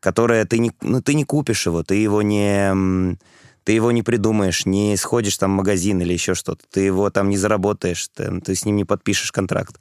[0.00, 3.16] которое ты не, ну, ты не купишь его, ты его не,
[3.64, 7.30] ты его не придумаешь, не сходишь там в магазин или еще что-то, ты его там
[7.30, 9.78] не заработаешь, ты, ты с ним не подпишешь контракт.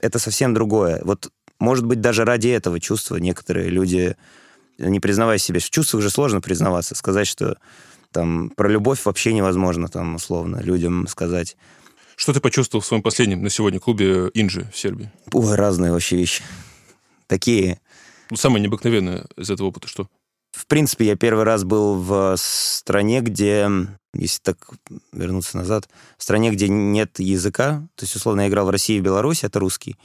[0.00, 1.00] Это совсем другое.
[1.04, 4.16] Вот, может быть, даже ради этого чувства некоторые люди,
[4.78, 7.56] не признавая себе, в чувствах же сложно признаваться, сказать, что
[8.12, 11.56] там про любовь вообще невозможно там условно людям сказать.
[12.16, 15.10] Что ты почувствовал в своем последнем на сегодня клубе Инжи в Сербии?
[15.32, 16.42] Ой, разные вообще вещи.
[17.26, 17.80] Такие.
[18.30, 20.06] Ну, самое необыкновенное из этого опыта что?
[20.52, 23.68] В принципе, я первый раз был в стране, где,
[24.14, 24.58] если так
[25.12, 25.88] вернуться назад,
[26.18, 29.46] в стране, где нет языка, то есть, условно, я играл в России и в Беларуси,
[29.46, 29.96] это русский,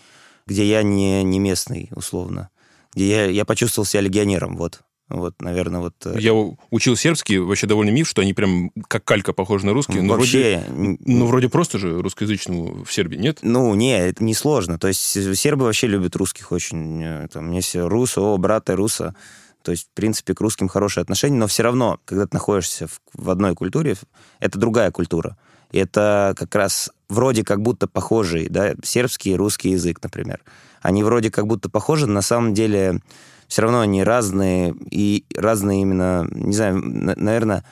[0.45, 2.49] где я не, не местный, условно,
[2.95, 4.81] где я, я почувствовал себя легионером, вот.
[5.09, 5.93] Вот, наверное, вот...
[6.05, 6.33] э, Я
[6.69, 10.01] учил сербский, вообще довольно миф, что они прям как калька похожи на русский.
[10.01, 13.39] Но Вообще, вроде, ну, вроде просто же русскоязычному в Сербии, нет?
[13.41, 14.77] Ну, не, это не сложно.
[14.77, 14.99] То есть
[15.37, 17.01] сербы вообще любят русских очень.
[17.03, 19.15] э, Там, если рус, о, брат и руса.
[19.63, 22.99] То есть, в принципе, к русским хорошие отношения, но все равно, когда ты находишься в,
[23.13, 23.95] в одной культуре,
[24.39, 25.37] это другая культура.
[25.71, 30.41] И это как раз вроде как будто похожий, да, сербский и русский язык, например.
[30.81, 33.01] Они вроде как будто похожи, но на самом деле
[33.47, 37.63] все равно они разные, и разные именно, не знаю, наверное,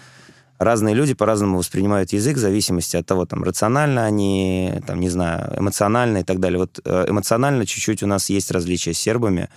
[0.58, 5.54] разные люди по-разному воспринимают язык в зависимости от того, там, рационально они, там, не знаю,
[5.60, 6.60] эмоционально и так далее.
[6.60, 9.50] Вот э, эмоционально чуть-чуть у нас есть различия с сербами.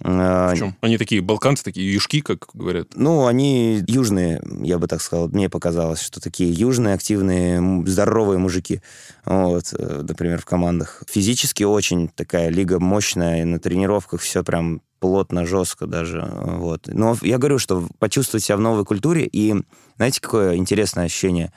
[0.00, 0.76] Э, В чем?
[0.80, 2.88] Они такие балканцы, такие юшки, как говорят.
[2.94, 5.28] Ну, они южные, я бы так сказал.
[5.28, 8.80] Мне показалось, что такие южные, активные, здоровые мужики.
[9.26, 11.02] Вот, э, например, в командах.
[11.08, 16.28] Физически очень такая лига мощная, на тренировках все прям плотно, жестко даже.
[16.32, 16.86] Вот.
[16.86, 19.54] Но я говорю, что почувствовать себя в новой культуре, и
[19.96, 21.52] знаете, какое интересное ощущение?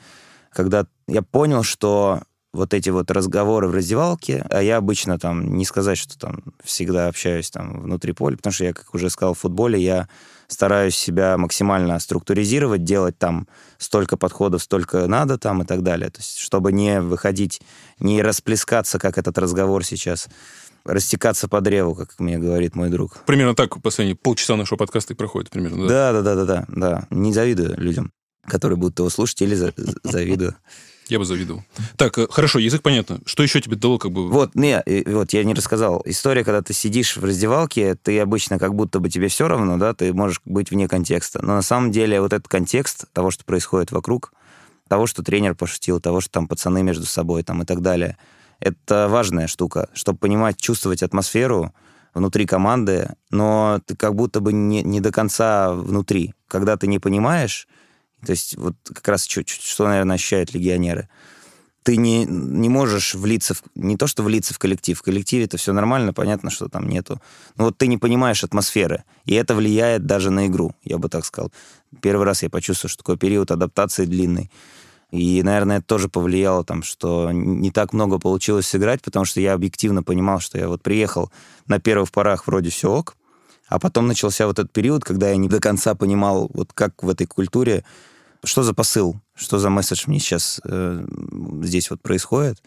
[0.52, 2.22] Когда я понял, что
[2.54, 7.08] вот эти вот разговоры в раздевалке, а я обычно там, не сказать, что там всегда
[7.08, 10.10] общаюсь там внутри поля, потому что я, как уже сказал, в футболе я
[10.48, 16.10] стараюсь себя максимально структуризировать, делать там столько подходов, столько надо там и так далее.
[16.10, 17.62] То есть, чтобы не выходить,
[18.00, 20.28] не расплескаться, как этот разговор сейчас,
[20.86, 23.20] растекаться по древу, как мне говорит мой друг.
[23.26, 26.12] Примерно так последние полчаса нашего подкаста и проходит примерно, да?
[26.12, 27.08] Да, да, да, да, да, да.
[27.10, 28.12] Не завидую людям,
[28.48, 29.74] которые будут его слушать, или за-
[30.04, 30.56] завидую.
[31.08, 31.64] Я бы завидовал.
[31.98, 33.20] Так, э, хорошо, язык понятно.
[33.26, 34.30] Что еще тебе дало как бы...
[34.30, 36.02] Вот, не, вот я не рассказал.
[36.06, 39.94] История, когда ты сидишь в раздевалке, ты обычно как будто бы тебе все равно, да,
[39.94, 41.44] ты можешь быть вне контекста.
[41.44, 44.32] Но на самом деле вот этот контекст того, что происходит вокруг,
[44.88, 48.18] того, что тренер пошутил, того, что там пацаны между собой там и так далее,
[48.62, 51.74] это важная штука, чтобы понимать, чувствовать атмосферу
[52.14, 56.34] внутри команды, но ты как будто бы не, не до конца внутри.
[56.48, 57.68] Когда ты не понимаешь,
[58.26, 61.10] то есть вот как раз чуть- что, наверное, ощущают легионеры,
[61.84, 65.58] ты не, не можешь влиться, в, не то что влиться в коллектив, в коллективе это
[65.58, 67.20] все нормально, понятно, что там нету,
[67.58, 71.26] но вот ты не понимаешь атмосферы, и это влияет даже на игру, я бы так
[71.26, 71.52] сказал.
[72.02, 74.52] Первый раз я почувствовал, что такой период адаптации длинный.
[75.12, 79.54] И, наверное, это тоже повлияло, там, что не так много получилось сыграть, потому что я
[79.54, 81.32] объективно понимал, что я вот приехал
[81.68, 83.16] на первых порах вроде все ок,
[83.68, 87.10] а потом начался вот этот период, когда я не до конца понимал, вот как в
[87.10, 87.84] этой культуре,
[88.44, 91.06] что за посыл, что за месседж мне сейчас э,
[91.64, 92.62] здесь вот происходит.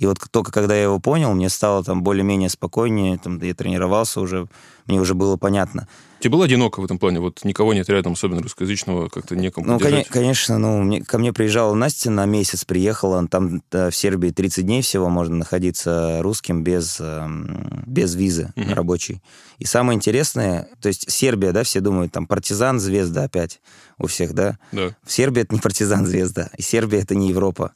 [0.00, 4.20] И вот только когда я его понял, мне стало там более-менее спокойнее, там, я тренировался
[4.20, 4.48] уже,
[4.86, 5.86] мне уже было понятно.
[6.20, 7.20] Тебе было одиноко в этом плане?
[7.20, 10.08] Вот никого нет рядом, особенно русскоязычного, как-то некому Ну, поддержать?
[10.08, 14.30] коне- конечно, ну, мне- ко мне приезжала Настя на месяц, приехала, там э, в Сербии
[14.30, 18.72] 30 дней всего можно находиться русским без, эм, без визы Мгм.
[18.74, 19.22] рабочей.
[19.58, 23.60] И самое интересное, то есть Сербия, да, все думают, там, партизан, звезда опять
[23.98, 24.58] у всех, да?
[24.72, 24.94] Да.
[25.06, 27.72] В Сербии это не партизан, звезда, и Сербия это не Европа.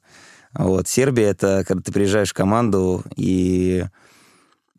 [0.55, 0.89] Вот.
[0.89, 3.85] Сербия это когда ты приезжаешь в команду и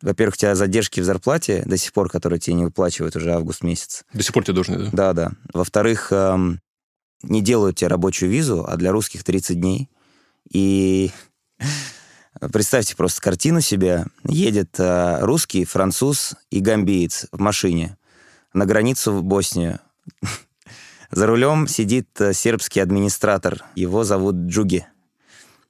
[0.02, 3.62] во-первых, у тебя задержки в зарплате до сих пор, которые тебе не выплачивают уже август
[3.62, 4.04] месяц.
[4.12, 4.90] До сих пор тебе должны, да?
[4.92, 5.32] Да, да.
[5.54, 6.60] Во-вторых, эм,
[7.22, 9.88] не делают тебе рабочую визу, а для русских 30 дней.
[10.50, 11.10] И
[12.52, 14.04] представьте просто картину себе.
[14.24, 17.96] Едет э, русский, француз и гамбиец в машине
[18.52, 19.80] на границу в Боснию.
[21.10, 23.64] За рулем сидит э, сербский администратор.
[23.74, 24.86] Его зовут Джуги.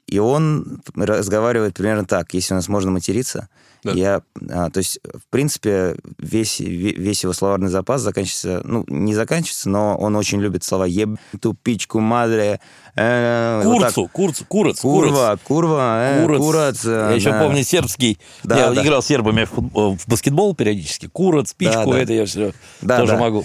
[0.06, 3.48] И он разговаривает примерно так, если у нас можно материться.
[3.86, 3.92] Да.
[3.92, 9.14] Я, а, то есть, в принципе, весь, ве- весь его словарный запас заканчивается, ну, не
[9.14, 12.60] заканчивается, но он очень любит слова «еб», «тупичку», «мадре»,
[12.96, 13.82] э, вот.
[13.82, 15.10] Курцу, курц, курец, курец.
[15.10, 16.36] «Курва», «курва», э.
[16.36, 17.42] «курац», э, Я еще да.
[17.42, 18.18] помню сербский.
[18.44, 18.82] Да, я да.
[18.82, 21.06] играл с сербами в, футбол- в баскетбол периодически.
[21.06, 22.00] Курец, спичку, да.
[22.00, 23.18] это я все Да, тоже да.
[23.18, 23.44] могу.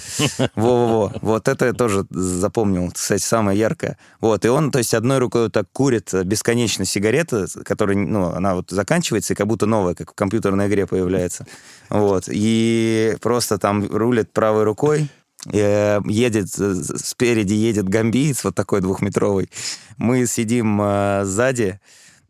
[0.56, 1.14] Во-во-во.
[1.22, 3.98] Вот это я тоже запомнил, кстати, самое яркое.
[4.20, 8.32] Вот, и он, то есть, одной рукой вот так курит э, бесконечно сигареты, которая, ну,
[8.34, 11.46] она вот заканчивается и как будто новая, как в компьютерной игре появляется.
[11.90, 12.26] Вот.
[12.28, 15.10] И просто там рулит правой рукой,
[15.52, 19.50] э, едет, э, спереди едет гамбиец вот такой двухметровый.
[19.98, 21.82] Мы сидим э, сзади,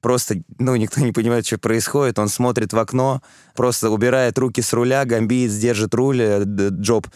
[0.02, 2.18] просто, ну, никто не понимает, что происходит.
[2.18, 3.22] Он смотрит в окно,
[3.56, 7.08] просто убирает руки с руля, гамбиец держит руль, э, Джоб,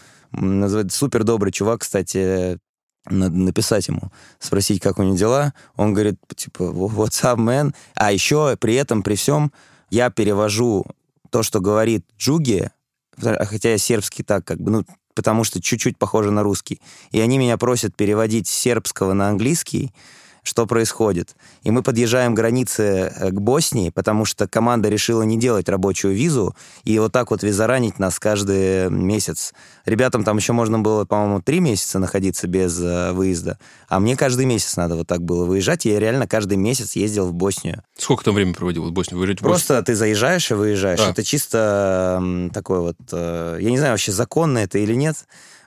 [0.90, 2.58] супер добрый чувак, кстати,
[3.08, 5.52] надо написать ему, спросить, как у него дела.
[5.76, 7.74] Он говорит, типа, what's up, man?
[7.94, 9.52] А еще при этом, при всем,
[9.90, 10.84] я перевожу
[11.30, 12.70] то, что говорит Джуги,
[13.18, 14.84] хотя я сербский так, как бы, ну,
[15.14, 16.80] потому что чуть-чуть похоже на русский.
[17.10, 19.92] И они меня просят переводить сербского на английский,
[20.46, 21.34] что происходит.
[21.64, 26.14] И мы подъезжаем к границе э, к Боснии, потому что команда решила не делать рабочую
[26.14, 29.52] визу и вот так вот визаранить нас каждый месяц.
[29.86, 34.46] Ребятам там еще можно было, по-моему, три месяца находиться без э, выезда, а мне каждый
[34.46, 37.82] месяц надо вот так было выезжать, я реально каждый месяц ездил в Боснию.
[37.98, 39.18] Сколько там времени проводил в Боснии?
[39.18, 41.00] Вы Просто ты заезжаешь и выезжаешь.
[41.00, 41.10] А.
[41.10, 42.96] Это чисто э, такой вот...
[43.10, 45.16] Э, я не знаю, вообще законно это или нет,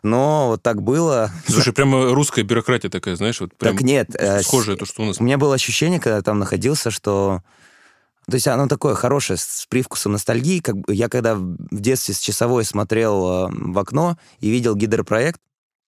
[0.03, 1.31] но вот так было.
[1.47, 5.05] Слушай, прямо русская бюрократия такая, знаешь, вот прям так нет, э, схожее то, что у
[5.05, 5.19] нас.
[5.19, 7.41] У меня было ощущение, когда я там находился, что
[8.29, 10.59] то есть оно такое хорошее, с привкусом ностальгии.
[10.59, 15.41] Как бы я когда в детстве с часовой смотрел э, в окно и видел гидропроект,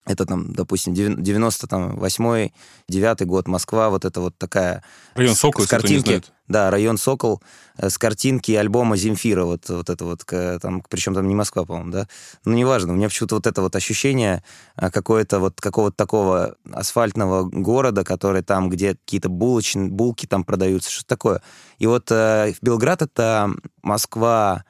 [0.05, 2.53] это там, допустим, 98-й,
[2.89, 4.83] 9 год, Москва, вот это вот такая...
[5.13, 7.41] Район Сокол, с картинки, Да, район Сокол,
[7.77, 11.91] э, с картинки альбома Земфира, вот, вот это вот, там, причем там не Москва, по-моему,
[11.91, 12.07] да?
[12.43, 14.43] Ну, неважно, у меня почему-то вот это вот ощущение
[14.75, 20.91] э, какое-то вот какого-то такого асфальтного города, который там, где какие-то булочные, булки там продаются,
[20.91, 21.41] что такое.
[21.79, 23.49] И вот э, Белград— это
[23.81, 24.65] Москва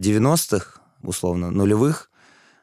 [0.00, 2.10] 90-х, условно, нулевых,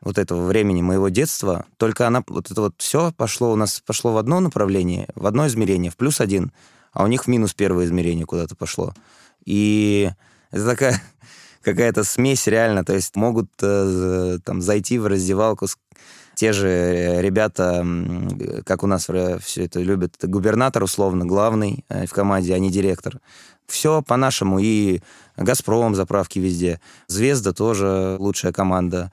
[0.01, 4.13] вот этого времени моего детства, только она, вот это вот все пошло у нас, пошло
[4.13, 6.51] в одно направление, в одно измерение, в плюс один,
[6.95, 8.93] а у них в минус первое измерение куда-то пошло.
[9.45, 10.09] И
[10.49, 11.03] это такая
[11.61, 15.77] какая-то смесь реально, то есть могут э, там зайти в раздевалку с
[16.35, 17.85] те же ребята,
[18.65, 23.19] как у нас все это любят, губернатор условно, главный э, в команде, а не директор.
[23.67, 24.59] Все по-нашему.
[24.59, 24.99] И
[25.37, 26.79] «Газпром» заправки везде.
[27.07, 29.11] «Звезда» тоже лучшая команда.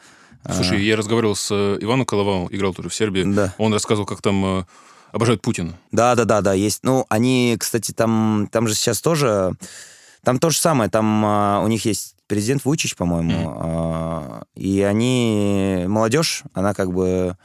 [0.52, 0.80] Слушай, а...
[0.80, 3.22] я разговаривал с э, Иваном Коловалом, играл тоже в Сербии.
[3.24, 3.54] Да.
[3.58, 4.64] Он рассказывал, как там э,
[5.12, 5.74] обожают Путина.
[5.92, 6.80] Да, да, да, да, есть.
[6.82, 9.54] Ну, они, кстати, там, там же сейчас тоже,
[10.24, 13.56] там то же самое, там а, у них есть президент Вучич, по-моему, mm.
[13.58, 17.36] а, и они, молодежь, она как бы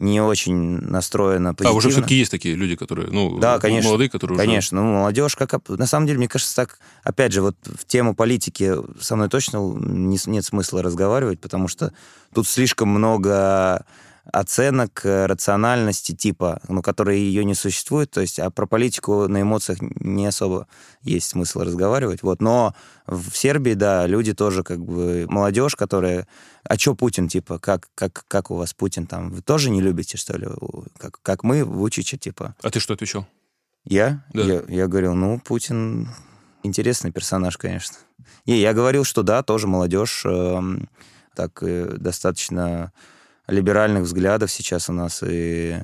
[0.00, 1.74] не очень настроена позитивно.
[1.74, 4.86] А уже все-таки есть такие люди, которые, ну, да, конечно, молодые, которые Конечно, уже...
[4.86, 5.68] ну, молодежь, как...
[5.68, 9.58] На самом деле, мне кажется, так, опять же, вот в тему политики со мной точно
[9.58, 11.92] не, нет смысла разговаривать, потому что
[12.32, 13.84] тут слишком много
[14.32, 19.42] оценок, э, рациональности типа, ну, которые ее не существует, то есть, а про политику на
[19.42, 20.66] эмоциях не особо
[21.02, 22.74] есть смысл разговаривать, вот, но
[23.06, 26.26] в Сербии, да, люди тоже как бы, молодежь, которая,
[26.64, 30.16] а что Путин, типа, как, как, как у вас Путин там, вы тоже не любите,
[30.16, 30.48] что ли,
[30.98, 32.54] как, как мы в Учиче, типа.
[32.62, 33.26] А ты что отвечал?
[33.84, 34.24] Я?
[34.34, 34.42] Да.
[34.42, 36.08] Я, я говорил, ну, Путин
[36.62, 37.96] интересный персонаж, конечно.
[38.44, 40.60] И я говорил, что да, тоже молодежь э,
[41.34, 42.92] так э, достаточно
[43.48, 45.82] либеральных взглядов сейчас у нас, и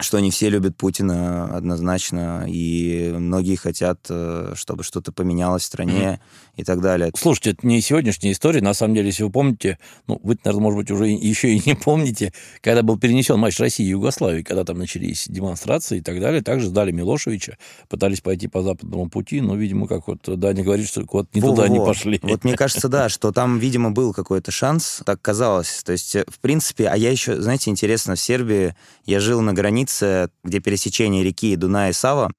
[0.00, 6.20] что не все любят Путина однозначно, и многие хотят, э, чтобы что-то поменялось в стране.
[6.56, 7.10] И так далее.
[7.16, 8.60] Слушайте, это не сегодняшняя история.
[8.60, 11.74] На самом деле, если вы помните, ну, вы, наверное, может быть, уже еще и не
[11.74, 16.42] помните, когда был перенесен матч России и Югославии, когда там начались демонстрации и так далее,
[16.42, 17.56] также сдали Милошевича,
[17.88, 21.56] пытались пойти по западному пути, но, видимо, как вот Даня говорит, что вот не Во-во.
[21.56, 22.20] туда не пошли.
[22.22, 25.82] Вот мне кажется, да, что там, видимо, был какой-то шанс, так казалось.
[25.84, 28.74] То есть, в принципе, а я еще, знаете, интересно, в Сербии
[29.06, 32.30] я жил на границе где пересечение реки Дуная и Сава,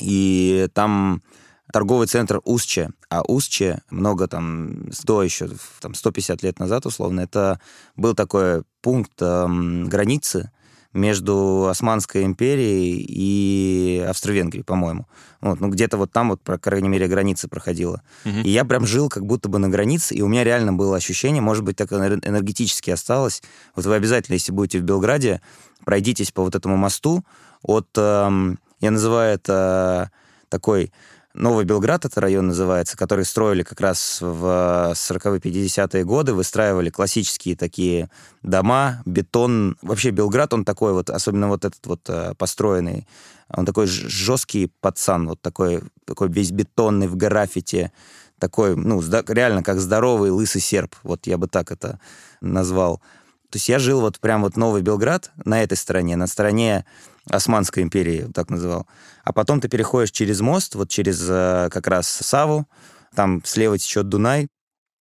[0.00, 1.22] и там
[1.72, 2.90] торговый центр Устче.
[3.12, 5.50] А Устче много там, до еще,
[5.80, 7.60] там, 150 лет назад, условно, это
[7.94, 10.50] был такой пункт эм, границы,
[10.94, 15.06] между Османской империей и Австро-Венгрией, по-моему.
[15.40, 18.02] Вот, ну, где-то вот там вот, по крайней мере, граница проходила.
[18.24, 18.40] Угу.
[18.44, 21.42] И я прям жил как будто бы на границе, и у меня реально было ощущение,
[21.42, 23.42] может быть, так энергетически осталось.
[23.74, 25.40] Вот вы обязательно, если будете в Белграде,
[25.84, 27.24] пройдитесь по вот этому мосту
[27.62, 27.88] от...
[27.96, 30.10] Э, я называю это
[30.48, 30.92] такой
[31.34, 38.10] Новый Белград, это район называется, который строили как раз в 40-50-е годы, выстраивали классические такие
[38.42, 39.78] дома, бетон.
[39.80, 43.06] Вообще Белград, он такой вот, особенно вот этот вот э, построенный,
[43.48, 47.92] он такой жесткий пацан, вот такой, такой весь бетонный в граффити,
[48.38, 51.98] такой, ну, реально как здоровый лысый серп, вот я бы так это
[52.42, 52.98] назвал.
[53.48, 56.84] То есть я жил вот прям вот Новый Белград на этой стороне, на стороне
[57.28, 58.86] Османской империи, так называл.
[59.24, 62.66] А потом ты переходишь через мост, вот через э, как раз Саву,
[63.14, 64.48] там слева течет Дунай,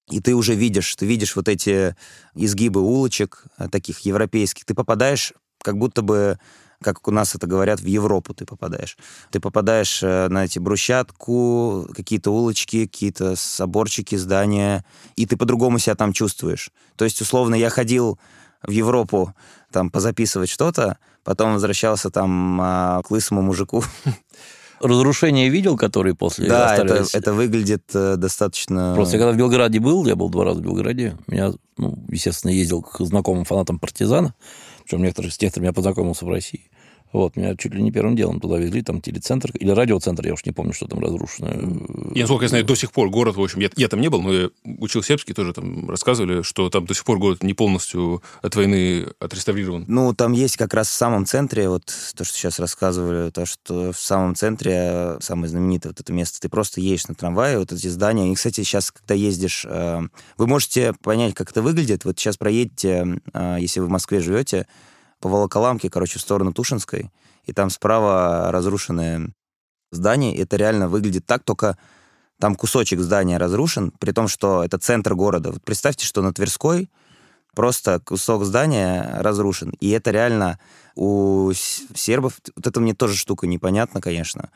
[0.10, 1.96] и ты уже видишь, ты видишь вот эти
[2.36, 6.38] изгибы улочек, э, таких европейских, ты попадаешь как будто бы
[6.82, 8.98] как у нас это говорят, в Европу ты попадаешь.
[9.30, 14.84] Ты попадаешь э, на эти брусчатку, какие-то улочки, какие-то соборчики, здания,
[15.16, 16.72] и ты по-другому себя там чувствуешь.
[16.96, 18.20] То есть, условно, я ходил
[18.64, 19.34] в Европу
[19.72, 23.84] там позаписывать что-то, потом возвращался там а, к лысому мужику
[24.82, 28.94] Разрушения видел, которые после Да, это, это выглядит э, достаточно...
[28.96, 32.50] Просто я когда в Белграде был, я был два раза в Белграде, меня, ну, естественно,
[32.52, 34.34] ездил к знакомым фанатам партизана,
[34.84, 36.72] причем некоторых, с некоторыми я познакомился в России.
[37.14, 40.46] Вот, меня чуть ли не первым делом туда везли, там телецентр или радиоцентр, я уж
[40.46, 41.50] не помню, что там разрушено.
[42.14, 44.22] И, насколько я знаю, до сих пор город, в общем, я, я там не был,
[44.22, 48.24] но я учил сербский, тоже там рассказывали, что там до сих пор город не полностью
[48.42, 49.86] от войны отреставрирован.
[49.88, 51.86] Ну, там есть как раз в самом центре, вот
[52.16, 56.50] то, что сейчас рассказывали, то, что в самом центре самое знаменитое вот это место, ты
[56.50, 58.32] просто едешь на трамвае, вот эти здания.
[58.32, 60.02] И, кстати, сейчас, когда ездишь, э,
[60.38, 62.06] вы можете понять, как это выглядит.
[62.06, 64.68] Вот сейчас проедете, э, если вы в Москве живете,
[65.22, 67.12] по Волоколамке, короче, в сторону Тушинской,
[67.46, 69.30] и там справа разрушенное
[69.92, 70.36] здание.
[70.38, 71.78] Это реально выглядит так, только
[72.40, 75.52] там кусочек здания разрушен, при том, что это центр города.
[75.52, 76.90] Вот представьте, что на Тверской
[77.56, 79.74] просто кусок здания разрушен.
[79.80, 80.60] И это реально
[80.96, 82.40] у сербов...
[82.56, 84.50] Вот это мне тоже штука непонятна, конечно.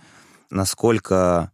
[0.50, 1.52] Насколько...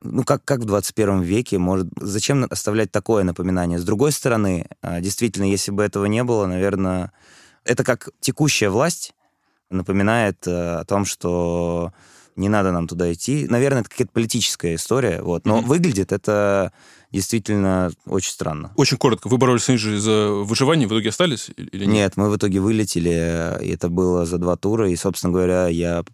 [0.00, 1.88] Ну, как, как в 21 веке, может...
[2.00, 3.78] Зачем оставлять такое напоминание?
[3.78, 7.12] С другой стороны, а, действительно, если бы этого не было, наверное,
[7.68, 9.14] это как текущая власть
[9.70, 11.92] напоминает э, о том, что
[12.34, 13.46] не надо нам туда идти.
[13.48, 15.44] Наверное, это какая-то политическая история, вот.
[15.44, 15.66] Но mm-hmm.
[15.66, 16.72] выглядит это
[17.12, 18.72] действительно очень странно.
[18.76, 19.28] Очень коротко.
[19.28, 21.94] Вы боролись с Инжи за выживание, в итоге остались или нет?
[21.94, 26.04] Нет, мы в итоге вылетели, и это было за два тура, и, собственно говоря, я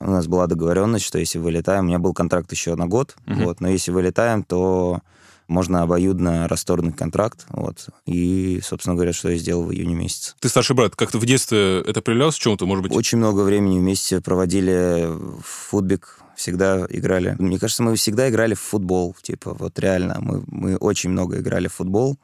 [0.00, 3.44] у нас была договоренность, что если вылетаем, у меня был контракт еще на год, mm-hmm.
[3.44, 5.00] вот, но если вылетаем, то
[5.48, 7.46] можно обоюдно расторгнуть контракт.
[7.48, 7.88] Вот.
[8.06, 10.34] И, собственно говоря, что я сделал в июне месяце.
[10.40, 10.96] Ты старший брат.
[10.96, 12.92] Как-то в детстве это проявлялось чему-то, может быть?
[12.92, 17.36] Очень много времени вместе проводили в футбик, всегда играли.
[17.38, 19.14] Мне кажется, мы всегда играли в футбол.
[19.22, 22.18] Типа, вот реально, мы, мы очень много играли в футбол.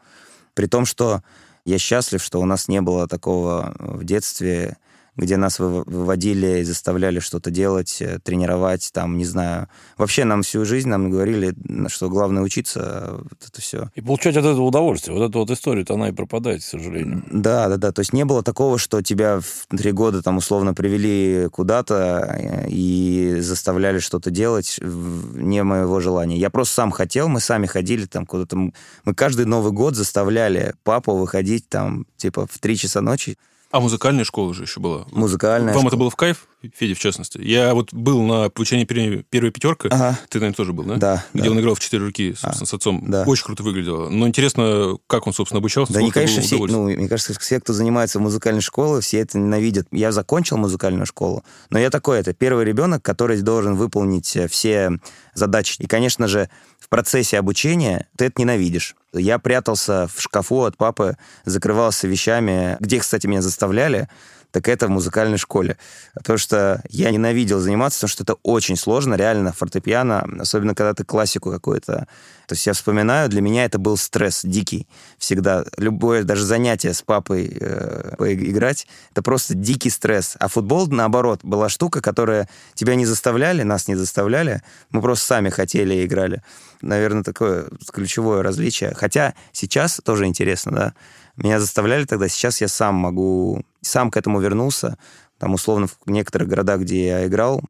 [0.55, 1.23] При том, что
[1.65, 4.79] я счастлив, что у нас не было такого в детстве
[5.17, 9.69] где нас выводили и заставляли что-то делать, э, тренировать, там, не знаю.
[9.97, 11.55] Вообще нам всю жизнь нам говорили,
[11.89, 13.91] что главное учиться, а вот это все.
[13.95, 15.17] И получать от этого удовольствие.
[15.17, 17.23] Вот эта вот история-то она и пропадает, к сожалению.
[17.31, 17.93] Да, да, да.
[17.93, 22.69] То есть не было такого, что тебя в три года там условно привели куда-то э,
[22.69, 26.37] и заставляли что-то делать не моего желания.
[26.39, 28.57] Я просто сам хотел, мы сами ходили там куда-то.
[28.57, 33.37] Мы каждый Новый год заставляли папу выходить там типа в три часа ночи
[33.71, 35.07] а музыкальная школа же еще была.
[35.13, 35.89] Музыкальная Вам школа.
[35.89, 37.39] это было в кайф, Федя, в частности?
[37.39, 39.89] Я вот был на получении «Первая пятерка».
[39.91, 40.19] Ага.
[40.29, 40.97] Ты, наверное, тоже был, да?
[40.97, 41.25] Да.
[41.33, 41.51] Где да.
[41.53, 43.05] он играл в четыре руки, собственно, а, с отцом.
[43.09, 43.25] Да.
[43.27, 44.09] Очень круто выглядело.
[44.11, 45.93] Но интересно, как он, собственно, обучался?
[45.93, 49.87] Да не, конечно, все, ну, мне кажется, все, кто занимается музыкальной школе, все это ненавидят.
[49.91, 54.91] Я закончил музыкальную школу, но я такой, это первый ребенок, который должен выполнить э, все
[55.35, 55.77] задачи.
[55.79, 56.51] И, конечно же,
[56.91, 58.95] процессе обучения ты это ненавидишь.
[59.13, 64.09] Я прятался в шкафу от папы, закрывался вещами, где, кстати, меня заставляли,
[64.51, 65.77] так это в музыкальной школе.
[66.15, 71.05] Потому что я ненавидел заниматься, потому что это очень сложно, реально, фортепиано, особенно когда ты
[71.05, 72.07] классику какую-то.
[72.47, 74.89] То есть я вспоминаю, для меня это был стресс дикий
[75.19, 75.65] всегда.
[75.77, 80.35] Любое даже занятие с папой э, поиграть, это просто дикий стресс.
[80.41, 85.49] А футбол, наоборот, была штука, которая тебя не заставляли, нас не заставляли, мы просто сами
[85.51, 86.43] хотели и играли.
[86.83, 88.95] Наверное, такое ключевое различие.
[88.97, 90.95] Хотя сейчас тоже интересно, да,
[91.43, 94.99] меня заставляли тогда, сейчас я сам могу, сам к этому вернулся.
[95.39, 97.63] Там, условно, в некоторых городах, где я играл,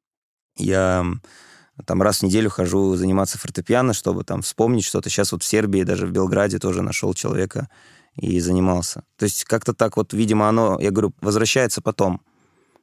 [0.57, 1.05] я
[1.87, 5.09] там раз в неделю хожу заниматься фортепиано, чтобы там вспомнить что-то.
[5.09, 7.69] Сейчас вот в Сербии, даже в Белграде тоже нашел человека
[8.17, 9.05] и занимался.
[9.17, 12.21] То есть как-то так вот, видимо, оно, я говорю, возвращается потом.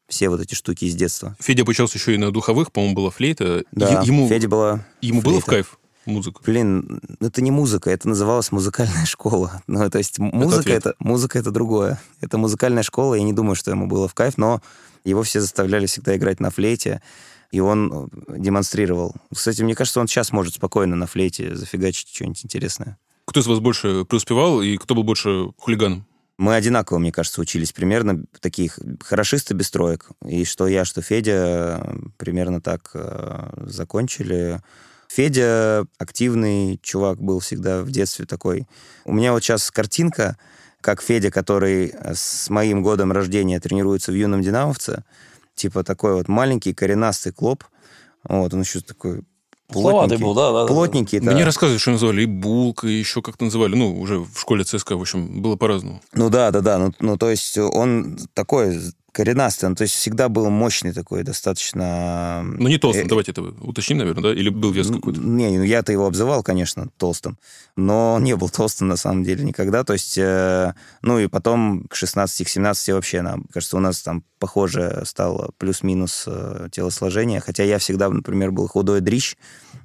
[0.08, 1.36] Все вот эти штуки из детства.
[1.38, 3.66] Федя обучался еще и на духовых, по-моему, была флейта.
[3.74, 5.30] Да, ему, Федя была Ему флейта.
[5.30, 5.80] было в кайф?
[6.08, 6.42] Музыку?
[6.46, 9.62] Блин, это не музыка, это называлась музыкальная школа.
[9.68, 12.02] Ну, то есть музыка это, это, музыка это другое.
[12.22, 14.62] Это музыкальная школа, я не думаю, что ему было в кайф, но
[15.04, 17.02] его все заставляли всегда играть на флейте,
[17.52, 19.16] и он э, демонстрировал.
[19.34, 22.98] Кстати, мне кажется, он сейчас может спокойно на флейте зафигачить что-нибудь интересное.
[23.26, 26.06] Кто из вас больше преуспевал и кто был больше хулиганом?
[26.38, 27.72] Мы одинаково, мне кажется, учились.
[27.72, 30.10] Примерно таких хорошисты без троек.
[30.26, 34.62] И что я, что Федя э, примерно так э, закончили.
[35.18, 38.68] Федя активный чувак был всегда в детстве такой.
[39.04, 40.38] У меня вот сейчас картинка,
[40.80, 45.04] как Федя, который с моим годом рождения тренируется в юном динамовце,
[45.56, 47.64] типа такой вот маленький коренастый клоп.
[48.30, 49.24] Вот, он еще такой
[49.70, 51.32] Плотненький, был, да, да, плотненький, да.
[51.32, 53.74] Мне рассказывали, что называли и булка, и еще как-то называли.
[53.76, 56.00] Ну, уже в школе ЦСКА, в общем, было по-разному.
[56.14, 56.78] Ну да, да, да.
[56.78, 58.80] Ну, ну, то есть он такой
[59.18, 62.44] коренастый, он, то есть всегда был мощный такой, достаточно...
[62.44, 64.32] Ну, не толстым, э, давайте это уточним, наверное, да?
[64.32, 65.20] Или был вес какой-то?
[65.20, 67.40] Не, ну, я-то его обзывал, конечно, толстым,
[67.76, 71.88] но он не был толстым на самом деле никогда, то есть, э, ну, и потом
[71.90, 77.40] к 16, к 17 вообще, нам, кажется, у нас там похоже стало плюс-минус э, телосложение,
[77.40, 79.36] хотя я всегда, например, был худой дрищ,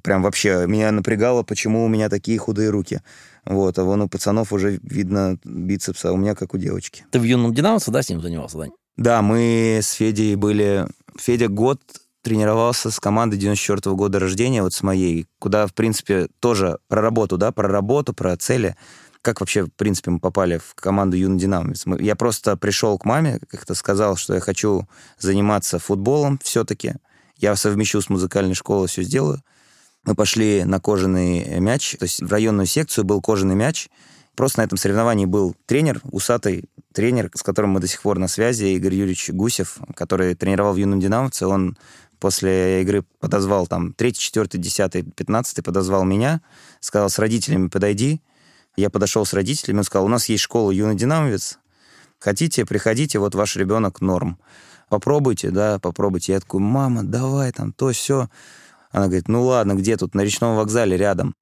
[0.03, 3.01] прям вообще меня напрягало, почему у меня такие худые руки.
[3.45, 7.03] Вот, а вон у пацанов уже видно бицепс, а у меня как у девочки.
[7.09, 8.71] Ты в юном динамовце, да, с ним занимался, Дань?
[8.97, 10.87] Да, мы с Федей были...
[11.17, 11.79] Федя год
[12.21, 17.01] тренировался с командой 94 -го года рождения, вот с моей, куда, в принципе, тоже про
[17.01, 18.75] работу, да, про работу, про цели.
[19.21, 21.85] Как вообще, в принципе, мы попали в команду Юный Динамовец?
[21.99, 24.87] Я просто пришел к маме, как-то сказал, что я хочу
[25.19, 26.95] заниматься футболом все-таки.
[27.37, 29.41] Я совмещу с музыкальной школой, все сделаю.
[30.05, 33.89] Мы пошли на кожаный мяч, то есть в районную секцию был кожаный мяч.
[34.35, 38.27] Просто на этом соревновании был тренер, усатый тренер, с которым мы до сих пор на
[38.27, 41.45] связи, Игорь Юрьевич Гусев, который тренировал в юном динамовце.
[41.45, 41.77] Он
[42.19, 46.41] после игры подозвал там третий, четвертый, десятый, пятнадцатый, подозвал меня,
[46.79, 48.21] сказал, с родителями подойди.
[48.75, 51.59] Я подошел с родителями, он сказал, у нас есть школа юный динамовец,
[52.17, 54.39] хотите, приходите, вот ваш ребенок норм.
[54.89, 56.33] Попробуйте, да, попробуйте.
[56.33, 58.29] Я такой, мама, давай там то, все.
[58.91, 60.15] Она говорит, ну ладно, где тут?
[60.15, 61.35] На речном вокзале рядом.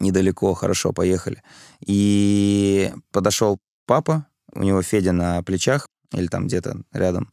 [0.00, 1.42] Недалеко, хорошо, поехали.
[1.80, 7.32] И подошел папа, у него Федя на плечах, или там где-то рядом.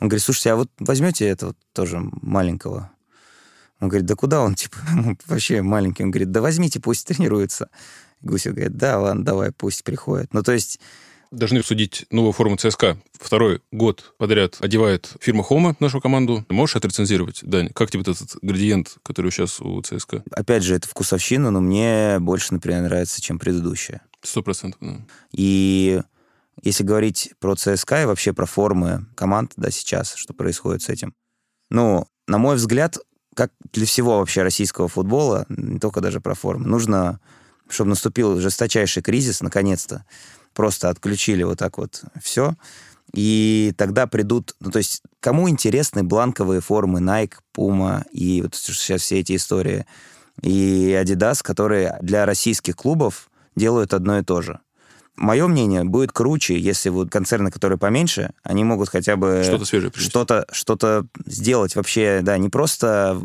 [0.00, 2.90] Он говорит, слушайте, а вот возьмете этого тоже маленького?
[3.80, 4.78] Он говорит, да куда он, типа,
[5.26, 6.02] вообще маленький?
[6.02, 7.68] Он говорит, да возьмите, пусть тренируется.
[8.22, 10.32] Гусев говорит, да, ладно, давай, пусть приходит.
[10.32, 10.80] Ну, то есть
[11.30, 12.98] должны судить новую форму ЦСКА.
[13.12, 16.44] Второй год подряд одевает фирма Хома нашу команду.
[16.48, 17.70] Можешь отрецензировать, Дань?
[17.70, 20.22] Как тебе этот градиент, который сейчас у ЦСКА?
[20.30, 24.02] Опять же, это вкусовщина, но мне больше, например, нравится, чем предыдущая.
[24.22, 24.96] Сто процентов, да.
[25.32, 26.00] И
[26.62, 31.14] если говорить про ЦСКА и вообще про формы команд, да, сейчас, что происходит с этим,
[31.70, 32.98] ну, на мой взгляд,
[33.34, 37.20] как для всего вообще российского футбола, не только даже про формы, нужно,
[37.68, 40.04] чтобы наступил жесточайший кризис, наконец-то,
[40.56, 42.54] просто отключили вот так вот все,
[43.12, 49.02] и тогда придут, ну, то есть, кому интересны бланковые формы Nike, Puma и вот сейчас
[49.02, 49.86] все эти истории,
[50.42, 54.60] и Adidas, которые для российских клубов делают одно и то же.
[55.16, 59.42] Мое мнение, будет круче, если вот концерны, которые поменьше, они могут хотя бы...
[59.44, 63.20] Что-то свежее Что-то что сделать вообще, да, не просто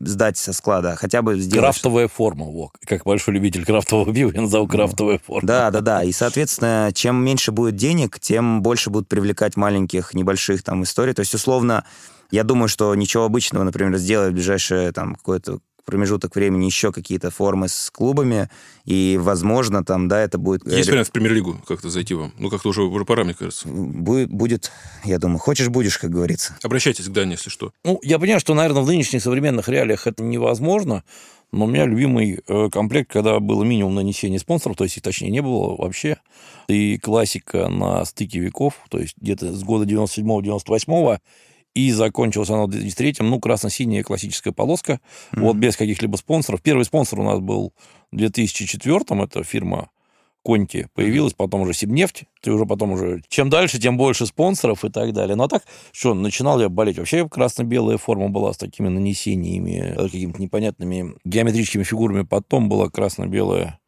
[0.00, 1.64] сдать со склада, а хотя бы сделать...
[1.64, 2.72] Крафтовая форма, во.
[2.86, 5.46] Как большой любитель крафтового пива, я назову крафтовая форма.
[5.46, 6.02] Да, да, да.
[6.02, 11.12] И, соответственно, чем меньше будет денег, тем больше будут привлекать маленьких, небольших там историй.
[11.12, 11.84] То есть, условно,
[12.30, 17.30] я думаю, что ничего обычного, например, сделать в ближайшее там какое-то промежуток времени еще какие-то
[17.30, 18.48] формы с клубами,
[18.84, 20.66] и, возможно, там, да, это будет...
[20.66, 22.32] Есть вариант в премьер-лигу как-то зайти вам?
[22.38, 23.68] Ну, как-то уже, уже пора, мне кажется.
[23.68, 24.72] Будет, будет,
[25.04, 26.56] я думаю, хочешь, будешь, как говорится.
[26.62, 27.72] Обращайтесь к Дане, если что.
[27.84, 31.04] Ну, я понимаю, что, наверное, в нынешних современных реалиях это невозможно,
[31.52, 35.30] но у меня любимый э, комплект, когда было минимум нанесения спонсоров, то есть их точнее
[35.30, 36.16] не было вообще,
[36.68, 41.18] и классика на стыке веков, то есть где-то с года 97-98
[41.74, 45.00] и закончилась она в 2003 ну, красно-синяя классическая полоска,
[45.32, 45.40] mm-hmm.
[45.40, 46.62] вот без каких-либо спонсоров.
[46.62, 47.72] Первый спонсор у нас был
[48.12, 49.90] в 2004 это фирма
[50.44, 53.22] Конти появилась, потом уже Сибнефть, ты уже потом уже...
[53.28, 55.36] Чем дальше, тем больше спонсоров и так далее.
[55.36, 56.98] Ну, а так, что, начинал я болеть.
[56.98, 62.24] Вообще красно-белая форма была с такими нанесениями, э, какими-то непонятными геометрическими фигурами.
[62.24, 63.80] Потом была красно-белая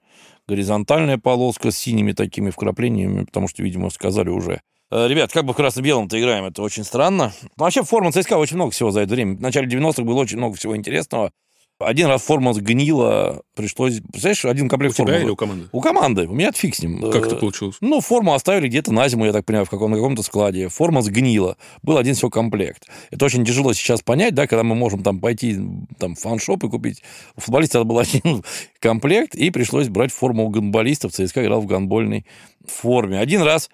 [0.49, 5.57] горизонтальная полоска с синими такими вкраплениями, потому что, видимо, сказали уже ребят, как бы в
[5.57, 7.33] красно-белом-то играем, это очень странно.
[7.57, 9.37] Но вообще форма ЦСКА очень много всего за это время.
[9.37, 11.33] В начале 90-х было очень много всего интересного.
[11.79, 14.01] Один раз форма сгнила, пришлось...
[14.01, 15.13] Представляешь, один комплект у формы...
[15.13, 15.69] тебя или у команды?
[15.73, 16.27] У команды.
[16.27, 17.11] У меня фиг с ним.
[17.13, 17.77] Как это получилось?
[17.83, 20.69] Ну, форму оставили где-то на зиму, я так понимаю, в каком- на каком-то складе.
[20.69, 21.59] Форма сгнила.
[21.83, 22.87] Был один всего комплект.
[23.11, 25.59] Это очень тяжело сейчас понять, да, когда мы можем там пойти
[25.99, 27.03] там, в фан-шоп и купить.
[27.37, 28.43] У футболиста был один
[28.81, 31.13] комплект, и пришлось брать форму у гандболистов.
[31.13, 32.25] ЦСКА играл в гандбольной
[32.67, 33.21] форме.
[33.21, 33.69] Один раз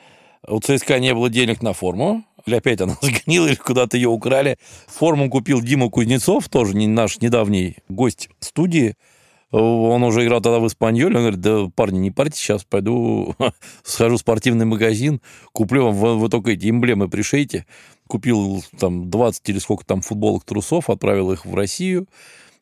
[0.49, 4.59] у ЦСКА не было денег на форму, или опять она сгнила, или куда-то ее украли.
[4.87, 8.97] Форму купил Дима Кузнецов, тоже не наш недавний гость студии.
[9.51, 11.17] Он уже играл тогда в Испаньоле.
[11.17, 13.37] Он говорит, да, парни, не парьте, сейчас пойду,
[13.83, 15.21] схожу в спортивный магазин,
[15.53, 17.67] куплю вам, вы, вы только эти эмблемы пришейте.
[18.09, 22.09] Купил там 20 или сколько там футболок, трусов, отправил их в Россию.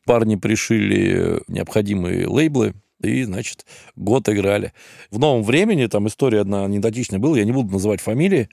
[0.05, 2.73] Парни пришили необходимые лейблы,
[3.07, 4.73] и, значит, год играли.
[5.09, 8.49] В новом времени, там история одна анекдотичная была, я не буду называть фамилии,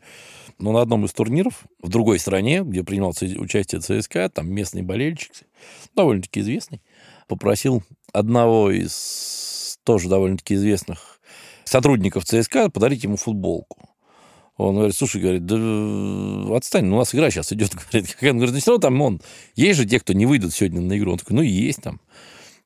[0.58, 5.32] но на одном из турниров в другой стране, где принимал участие ЦСКА, там местный болельщик,
[5.94, 6.82] довольно-таки известный,
[7.28, 7.82] попросил
[8.12, 11.20] одного из тоже довольно-таки известных
[11.64, 13.88] сотрудников ЦСКА подарить ему футболку.
[14.56, 17.74] Он говорит, слушай, говорит, да отстань, ну у нас игра сейчас идет.
[17.74, 19.20] Говорит, он говорит, ну все равно там, он,
[19.54, 21.12] есть же те, кто не выйдут сегодня на игру.
[21.12, 22.00] Он такой, ну есть там.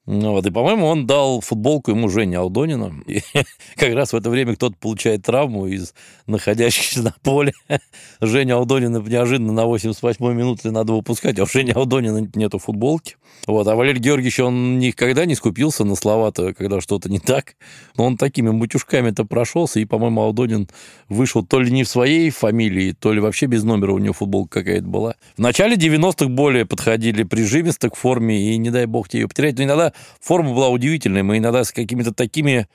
[0.05, 2.93] Ну, вот, и, по-моему, он дал футболку ему Жене Алдонину.
[3.07, 3.21] И
[3.77, 5.95] как раз в это время кто-то получает травму из
[6.27, 7.53] находящихся на поле.
[8.21, 13.17] Женя Алдонина неожиданно на 88-й минуте надо выпускать, а у Жени Алдонина нету футболки.
[13.47, 13.69] Вот.
[13.69, 17.55] А Валерий Георгиевич, он никогда не скупился на слова-то, когда что-то не так.
[17.97, 20.69] Но он такими мутюшками-то прошелся, и, по-моему, Алдонин
[21.09, 24.61] вышел то ли не в своей фамилии, то ли вообще без номера у него футболка
[24.61, 25.15] какая-то была.
[25.37, 29.59] В начале 90-х более подходили прижимисто к форме, и не дай бог тебе ее потерять.
[29.59, 31.23] Но иногда форма была удивительная.
[31.23, 32.67] Мы иногда с какими-то такими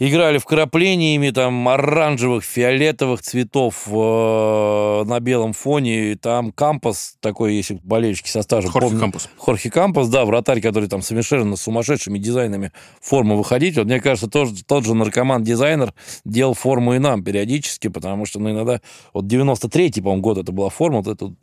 [0.00, 6.16] играли вкраплениями там оранжевых, фиолетовых цветов э, на белом фоне.
[6.16, 8.70] Там Кампас, такой, если болельщики со стажем.
[8.70, 9.28] Хорхе помню, Кампас.
[9.36, 13.76] Хорхе Кампас, да, вратарь, который там совершенно сумасшедшими дизайнами формы выходить.
[13.76, 15.92] Вот мне кажется, тоже, тот же наркоман-дизайнер
[16.24, 18.80] делал форму и нам периодически, потому что, ну, иногда,
[19.12, 21.36] вот 93-й, по-моему, год это была форма, вот эта вот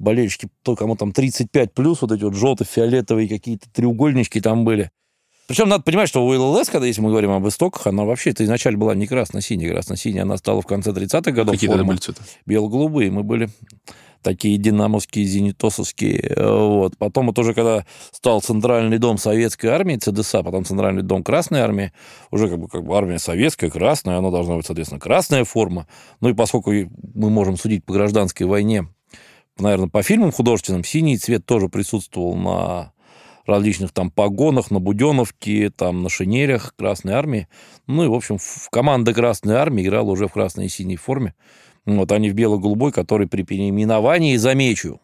[0.00, 4.90] болельщики, то кому там 35 плюс, вот эти вот желто-фиолетовые какие-то треугольнички там были.
[5.46, 8.44] Причем надо понимать, что у ЛЛС, когда если мы говорим об истоках, она вообще это
[8.44, 9.72] изначально была не красно-синяя.
[9.72, 11.56] Красно-синяя она стала в конце 30-х годов.
[11.56, 12.22] Какие тогда были цвета?
[12.46, 13.10] Бело-голубые.
[13.10, 13.48] Мы были
[14.22, 16.34] такие динамовские, зенитосовские.
[16.36, 16.96] Вот.
[16.98, 21.92] Потом вот уже когда стал Центральный дом Советской армии, ЦДСА, потом Центральный дом Красной армии,
[22.30, 25.88] уже как бы, как бы армия советская, красная, она должна быть, соответственно, красная форма.
[26.20, 28.86] Ну и поскольку мы можем судить по гражданской войне,
[29.60, 32.92] наверное, по фильмам художественным, синий цвет тоже присутствовал на
[33.46, 37.48] различных там погонах, на Буденовке, там на шинелях Красной Армии.
[37.86, 38.38] Ну и, в общем,
[38.70, 41.34] команда Красной Армии играла уже в красной и синей форме.
[41.86, 45.00] Вот они в бело-голубой, который при переименовании, замечу,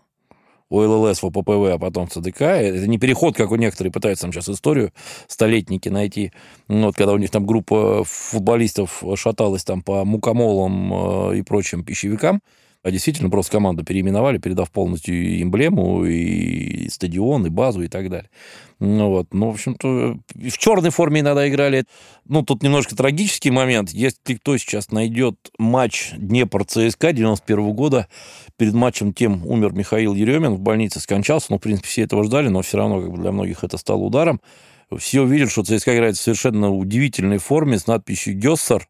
[0.69, 2.43] у ЛЛС, в ОППВ, а потом в ЦДК.
[2.43, 4.93] Это не переход, как у некоторых пытаются там сейчас историю
[5.29, 6.33] столетники найти.
[6.69, 12.41] Вот, когда у них там группа футболистов шаталась там по мукомолам э, и прочим пищевикам,
[12.87, 18.31] а действительно просто команду переименовали, передав полностью эмблему, и стадион, и базу, и так далее.
[18.79, 19.35] Ну, вот.
[19.35, 21.85] ну в общем-то, в черной форме иногда играли.
[22.27, 23.91] Ну, тут немножко трагический момент.
[23.91, 28.07] Если кто сейчас найдет матч Днепр-ЦСКА 91 года,
[28.57, 31.49] перед матчем тем умер Михаил Еремин, в больнице скончался.
[31.51, 34.03] Ну, в принципе, все этого ждали, но все равно как бы для многих это стало
[34.03, 34.41] ударом.
[34.97, 38.87] Все увидели, что ЦСКА играет в совершенно удивительной форме с надписью «Гессер».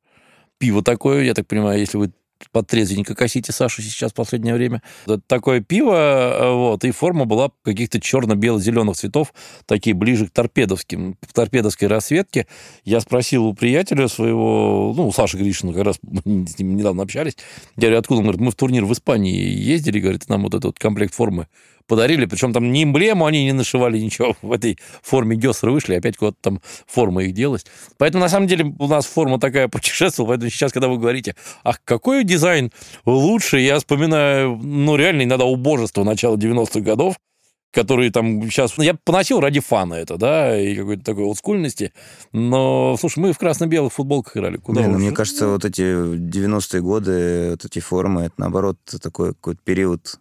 [0.59, 2.13] Пиво такое, я так понимаю, если вы
[2.53, 4.83] подтрезвенника косите Сашу сейчас в последнее время.
[5.27, 9.33] Такое пиво, э, вот, и форма была каких-то черно-бело-зеленых цветов,
[9.67, 12.47] такие ближе к торпедовским, к торпедовской расцветке.
[12.85, 17.03] Я спросил у приятеля своего, ну, у Саши Гришина, как раз мы с ним недавно
[17.03, 17.37] общались,
[17.77, 18.19] я говорю, откуда?
[18.19, 21.49] Он говорит, мы в турнир в Испании ездили, говорит, нам вот этот комплект формы
[21.87, 24.37] подарили, причем там ни эмблему они не нашивали, ничего.
[24.43, 27.65] В этой форме Гессера вышли, опять куда-то там форма их делась.
[27.99, 31.35] Поэтому, на самом деле, у нас форма такая путешествовала, поэтому сейчас, когда вы говорите,
[31.65, 32.73] ах, какой дизайн
[33.05, 37.17] лучше, я вспоминаю, ну, реально иногда убожество начала 90-х годов,
[37.77, 38.79] которые там сейчас...
[38.79, 41.93] Я поносил ради фана это, да, и какой-то такой олдскульности.
[42.33, 44.57] Но, слушай, мы в красно-белых футболках играли.
[44.57, 49.35] Куда Не, ну, мне кажется, вот эти 90-е годы, вот эти формы, это, наоборот, такой
[49.35, 50.19] какой-то период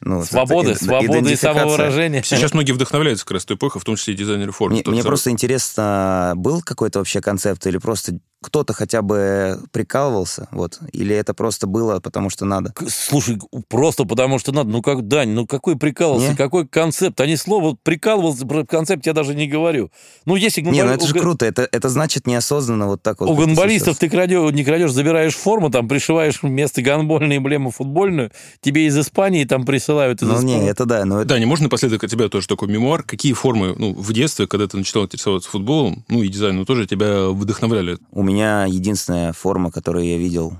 [0.00, 2.22] ну, свободы, это, свободы и самовыражения.
[2.22, 4.76] Сейчас многие вдохновляются как раз той эпохой, в том числе и дизайнеры формы.
[4.76, 10.78] Мне, мне просто интересно, был какой-то вообще концепт или просто кто-то хотя бы прикалывался, вот,
[10.92, 12.72] или это просто было, потому что надо?
[12.88, 13.38] Слушай,
[13.68, 14.70] просто потому что надо.
[14.70, 16.36] Ну как, Дань, ну какой прикалывался, не?
[16.36, 17.20] какой концепт?
[17.20, 19.90] Они слово прикалывался, про концепт я даже не говорю.
[20.26, 20.60] Ну если...
[20.60, 23.30] Не, ну это же круто, это, это значит неосознанно вот так вот.
[23.30, 28.30] У гонболистов ты крадешь, не крадешь, забираешь форму, там пришиваешь вместо гонбольной эмблему футбольную,
[28.60, 31.04] тебе из Испании там присылают из Ну не, это да.
[31.04, 31.30] Но это...
[31.30, 33.02] Да, не можно напоследок от тебя тоже такой мемуар.
[33.02, 37.28] Какие формы, ну, в детстве, когда ты начинал интересоваться футболом, ну и дизайном, тоже тебя
[37.28, 37.98] вдохновляли?
[38.12, 40.58] У меня меня единственная форма, которую я видел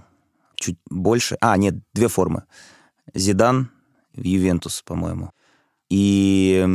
[0.55, 1.37] чуть больше...
[1.43, 2.45] А, нет, две формы.
[3.13, 3.71] Зидан
[4.15, 5.31] в Ювентус, по-моему.
[5.91, 6.67] И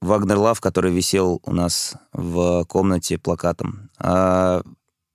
[0.00, 3.88] Вагнер Лав, который висел у нас в комнате плакатом.
[3.98, 4.62] А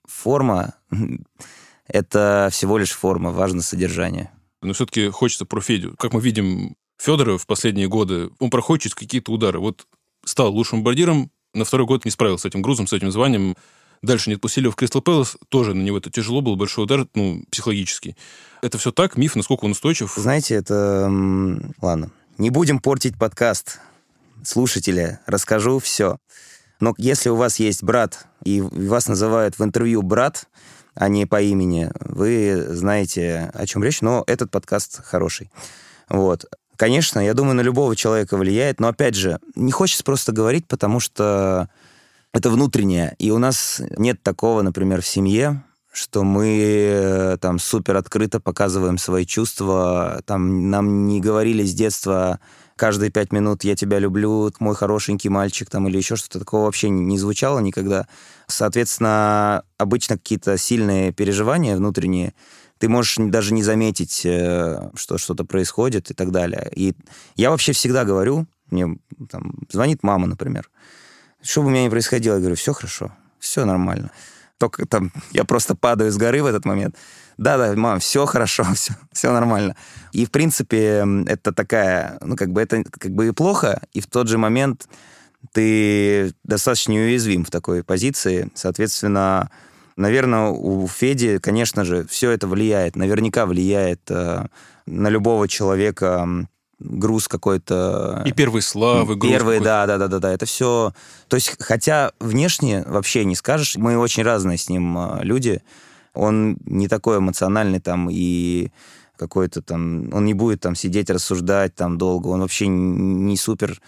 [0.06, 0.74] форма—
[1.86, 4.30] это всего лишь форма, важно содержание.
[4.62, 5.94] Но все-таки хочется про Федю.
[5.98, 9.60] Как мы видим, Федора в последние годы, он проходит через какие-то удары.
[9.60, 9.86] Вот
[10.24, 13.56] стал лучшим бомбардиром, на второй год не справился с этим грузом, с этим званием.
[14.02, 15.36] Дальше не отпустили в Кристал Пэлас.
[15.48, 18.16] Тоже на него это тяжело был, большой удар, ну, психологический.
[18.62, 19.16] Это все так?
[19.16, 20.12] Миф, насколько он устойчив?
[20.16, 21.10] Знаете, это...
[21.80, 22.10] Ладно.
[22.38, 23.80] Не будем портить подкаст.
[24.44, 26.18] Слушатели, расскажу все.
[26.80, 30.46] Но если у вас есть брат, и вас называют в интервью брат,
[30.94, 35.50] а не по имени, вы знаете, о чем речь, но этот подкаст хороший.
[36.08, 36.44] Вот.
[36.76, 41.00] Конечно, я думаю, на любого человека влияет, но опять же, не хочется просто говорить, потому
[41.00, 41.68] что
[42.32, 43.14] это внутреннее.
[43.18, 45.62] И у нас нет такого, например, в семье,
[45.92, 50.20] что мы э, там супер открыто показываем свои чувства.
[50.26, 52.40] Там нам не говорили с детства
[52.76, 56.88] каждые пять минут «я тебя люблю», «мой хорошенький мальчик» там, или еще что-то такого вообще
[56.88, 58.06] не звучало никогда.
[58.46, 62.34] Соответственно, обычно какие-то сильные переживания внутренние
[62.78, 66.70] ты можешь даже не заметить, э, что что-то происходит и так далее.
[66.74, 66.94] И
[67.34, 68.98] я вообще всегда говорю, мне
[69.28, 70.70] там, звонит мама, например,
[71.42, 74.10] что бы у меня ни происходило, я говорю, все хорошо, все нормально.
[74.58, 76.96] Только там я просто падаю с горы в этот момент.
[77.36, 79.76] Да-да, мам, все хорошо, все, все нормально.
[80.12, 84.06] И, в принципе, это такая, ну, как бы это как бы и плохо, и в
[84.06, 84.88] тот же момент
[85.52, 88.50] ты достаточно уязвим в такой позиции.
[88.54, 89.50] Соответственно,
[89.96, 94.46] наверное, у Феди, конечно же, все это влияет, наверняка влияет э,
[94.86, 96.46] на любого человека
[96.80, 98.22] груз какой-то.
[98.26, 100.32] И первые славы, груз Первые, да, да, да, да, да.
[100.32, 100.92] Это все.
[101.28, 105.62] То есть, хотя внешне вообще не скажешь, мы очень разные с ним э, люди.
[106.14, 108.70] Он не такой эмоциональный там и
[109.16, 113.80] какой-то там, он не будет там сидеть рассуждать там долго, он вообще не супер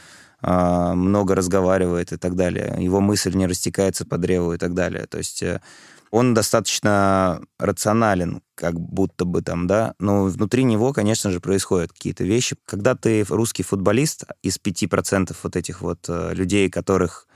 [0.43, 2.75] а, много разговаривает и так далее.
[2.79, 5.07] Его мысль не растекается по древу и так далее.
[5.07, 5.61] То есть э,
[6.11, 12.25] он достаточно рационален, как будто бы там, да, но внутри него, конечно же, происходят какие-то
[12.25, 12.57] вещи.
[12.67, 17.27] Когда ты русский футболист, из 5% вот этих вот э, людей, которых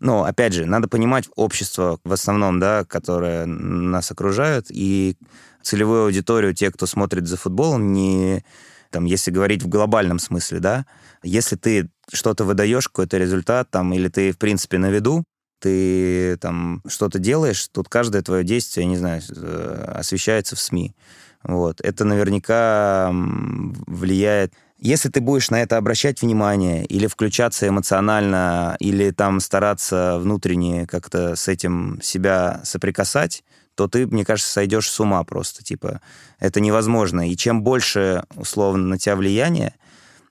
[0.00, 5.16] ну, опять же, надо понимать общество в основном, да, которое нас окружает, и
[5.62, 8.42] целевую аудиторию, те, кто смотрит за футболом, не,
[8.90, 10.86] там, если говорить в глобальном смысле, да,
[11.22, 15.24] если ты что-то выдаешь, какой-то результат, там, или ты, в принципе, на виду,
[15.60, 20.94] ты там что-то делаешь, тут каждое твое действие, не знаю, э, освещается в СМИ.
[21.42, 21.80] Вот.
[21.80, 24.52] Это наверняка влияет.
[24.78, 31.36] Если ты будешь на это обращать внимание или включаться эмоционально, или там стараться внутренне как-то
[31.36, 33.44] с этим себя соприкасать,
[33.74, 35.62] то ты, мне кажется, сойдешь с ума просто.
[35.62, 36.00] Типа,
[36.38, 37.30] это невозможно.
[37.30, 39.74] И чем больше, условно, на тебя влияние,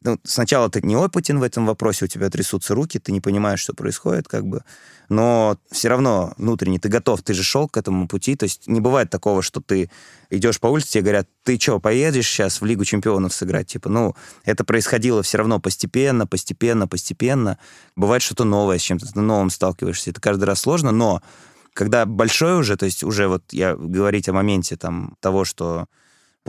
[0.02, 3.74] ну, сначала ты неопытен в этом вопросе, у тебя трясутся руки, ты не понимаешь, что
[3.74, 4.64] происходит, как бы,
[5.10, 8.80] но все равно внутренне ты готов, ты же шел к этому пути, то есть не
[8.80, 9.92] бывает такого, что ты
[10.30, 13.68] идешь по улице, тебе говорят, ты что, поедешь сейчас в Лигу чемпионов сыграть?
[13.68, 17.58] Типа, ну, это происходило все равно постепенно, постепенно, постепенно.
[17.96, 21.22] Бывает что-то новое, с чем-то новым сталкиваешься, это каждый раз сложно, но
[21.74, 25.88] когда большой уже, то есть уже вот я говорить о моменте там того, что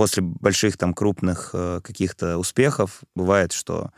[0.01, 3.91] после больших там крупных э, каких-то успехов бывает, что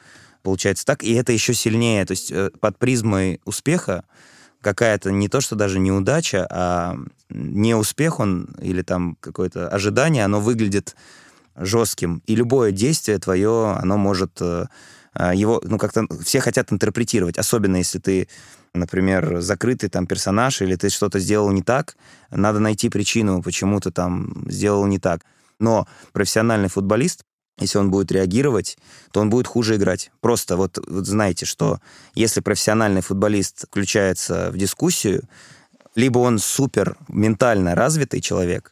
[0.42, 4.02] получается так, и это еще сильнее, то есть э, под призмой успеха
[4.60, 6.96] какая-то не то, что даже неудача, а
[7.30, 10.96] не успех он или там какое-то ожидание, оно выглядит
[11.54, 12.20] жестким.
[12.26, 14.64] И любое действие твое, оно может э,
[15.14, 18.28] а, его, ну, как-то все хотят интерпретировать, особенно если ты,
[18.74, 21.96] например, закрытый там персонаж, или ты что-то сделал не так,
[22.32, 25.20] надо найти причину, почему ты там сделал не так.
[25.62, 27.22] Но профессиональный футболист,
[27.58, 28.76] если он будет реагировать,
[29.12, 30.10] то он будет хуже играть.
[30.20, 31.78] Просто вот, вот знаете, что
[32.16, 35.22] если профессиональный футболист включается в дискуссию,
[35.94, 38.71] либо он супер ментально развитый человек,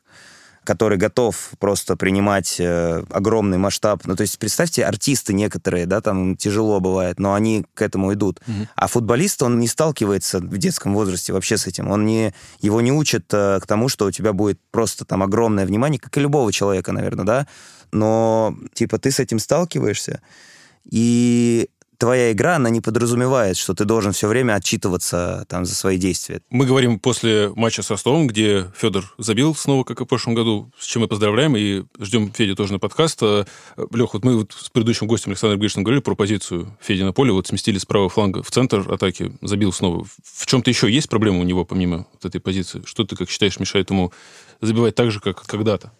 [0.70, 4.02] который готов просто принимать э, огромный масштаб.
[4.04, 8.40] Ну, то есть, представьте, артисты некоторые, да, там тяжело бывает, но они к этому идут.
[8.46, 8.68] Угу.
[8.76, 11.90] А футболист, он не сталкивается в детском возрасте вообще с этим.
[11.90, 15.66] Он не, его не учат э, к тому, что у тебя будет просто там огромное
[15.66, 17.46] внимание, как и любого человека, наверное, да.
[17.90, 20.22] Но, типа, ты с этим сталкиваешься,
[20.88, 21.68] и
[22.00, 26.40] твоя игра, она не подразумевает, что ты должен все время отчитываться там за свои действия.
[26.48, 30.72] Мы говорим после матча с Ростовом, где Федор забил снова, как и в прошлом году,
[30.78, 33.22] с чем мы поздравляем, и ждем Феди тоже на подкаст.
[33.22, 33.44] А,
[33.92, 37.32] Лех, вот мы вот с предыдущим гостем Александром Гришиным говорили про позицию Феди на поле,
[37.32, 40.06] вот сместили с правого фланга в центр атаки, забил снова.
[40.24, 42.82] В чем-то еще есть проблема у него, помимо вот этой позиции?
[42.86, 44.12] Что ты, как считаешь, мешает ему
[44.62, 45.92] забивать так же, как когда-то?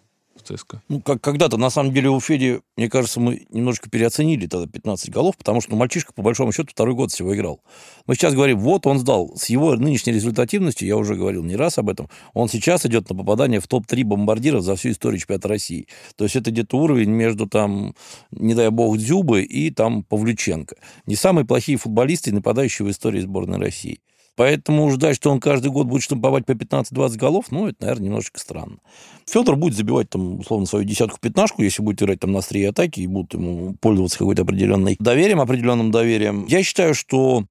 [0.55, 0.81] ЦСКА?
[0.89, 5.09] Ну, как когда-то, на самом деле, у Феди, мне кажется, мы немножко переоценили тогда 15
[5.09, 7.61] голов, потому что ну, мальчишка, по большому счету, второй год всего играл.
[8.07, 9.33] Мы сейчас говорим, вот он сдал.
[9.35, 13.15] С его нынешней результативностью, я уже говорил не раз об этом, он сейчас идет на
[13.15, 15.87] попадание в топ-3 бомбардиров за всю историю чемпионата России.
[16.15, 17.95] То есть это где-то уровень между, там,
[18.31, 20.75] не дай бог, Дзюбы и там Павлюченко.
[21.05, 23.99] Не самые плохие футболисты, нападающие в истории сборной России.
[24.41, 28.39] Поэтому ждать, что он каждый год будет штамповать по 15-20 голов, ну, это, наверное, немножечко
[28.39, 28.77] странно.
[29.29, 33.05] Федор будет забивать, там, условно, свою десятку-пятнашку, если будет играть там на острие атаки и
[33.05, 36.47] будут ему пользоваться какой-то определенной доверием, определенным доверием.
[36.47, 37.45] Я считаю, что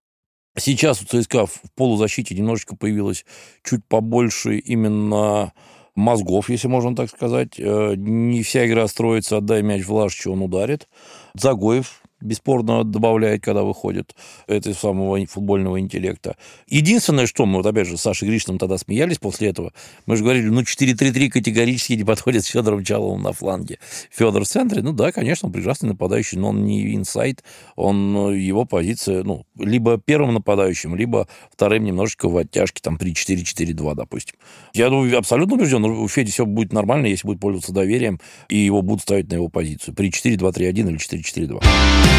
[0.58, 3.24] сейчас у ЦСКА в полузащите немножечко появилось
[3.62, 5.52] чуть побольше именно
[5.94, 7.50] мозгов, если можно так сказать.
[7.56, 10.88] Э, не вся игра строится, отдай мяч Влашичу, он ударит.
[11.34, 14.14] Загоев бесспорно добавляет, когда выходит
[14.46, 16.36] этого самого футбольного интеллекта.
[16.68, 19.72] Единственное, что мы, вот опять же, с Сашей Гришиным тогда смеялись после этого,
[20.06, 23.78] мы же говорили, ну, 4-3-3 категорически не подходит с Федором Чаловым на фланге.
[24.10, 27.42] Федор в центре, ну да, конечно, он прекрасный нападающий, но он не инсайд,
[27.76, 33.94] он, его позиция, ну, либо первым нападающим, либо вторым немножечко в оттяжке, там, при 4-4-2,
[33.94, 34.36] допустим.
[34.72, 38.82] Я думаю, абсолютно убежден, у Феди все будет нормально, если будет пользоваться доверием, и его
[38.82, 42.09] будут ставить на его позицию при 4-2-3-1 или 4-4-2.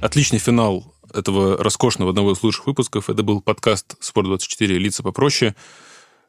[0.00, 3.10] Отличный финал этого роскошного одного из лучших выпусков.
[3.10, 4.66] Это был подкаст «Спорт-24.
[4.66, 5.54] Лица попроще».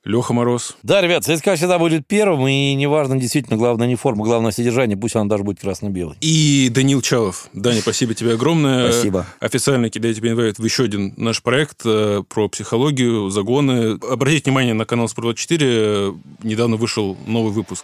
[0.03, 0.77] Леха Мороз.
[0.83, 5.15] Да, ребят, ЦСКА всегда будет первым, и неважно, действительно, главное не форма, главное содержание, пусть
[5.15, 6.15] она даже будет красно-белой.
[6.21, 7.49] И Данил Чалов.
[7.53, 8.91] Даня, спасибо тебе огромное.
[8.91, 9.25] Спасибо.
[9.39, 13.99] Официально кидаю тебе инвайт в еще один наш проект э, про психологию, загоны.
[14.09, 16.17] Обратите внимание на канал Спорт24.
[16.43, 17.83] Недавно вышел новый выпуск.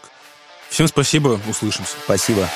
[0.74, 1.98] Всем спасибо, услышимся.
[2.04, 2.50] Спасибо.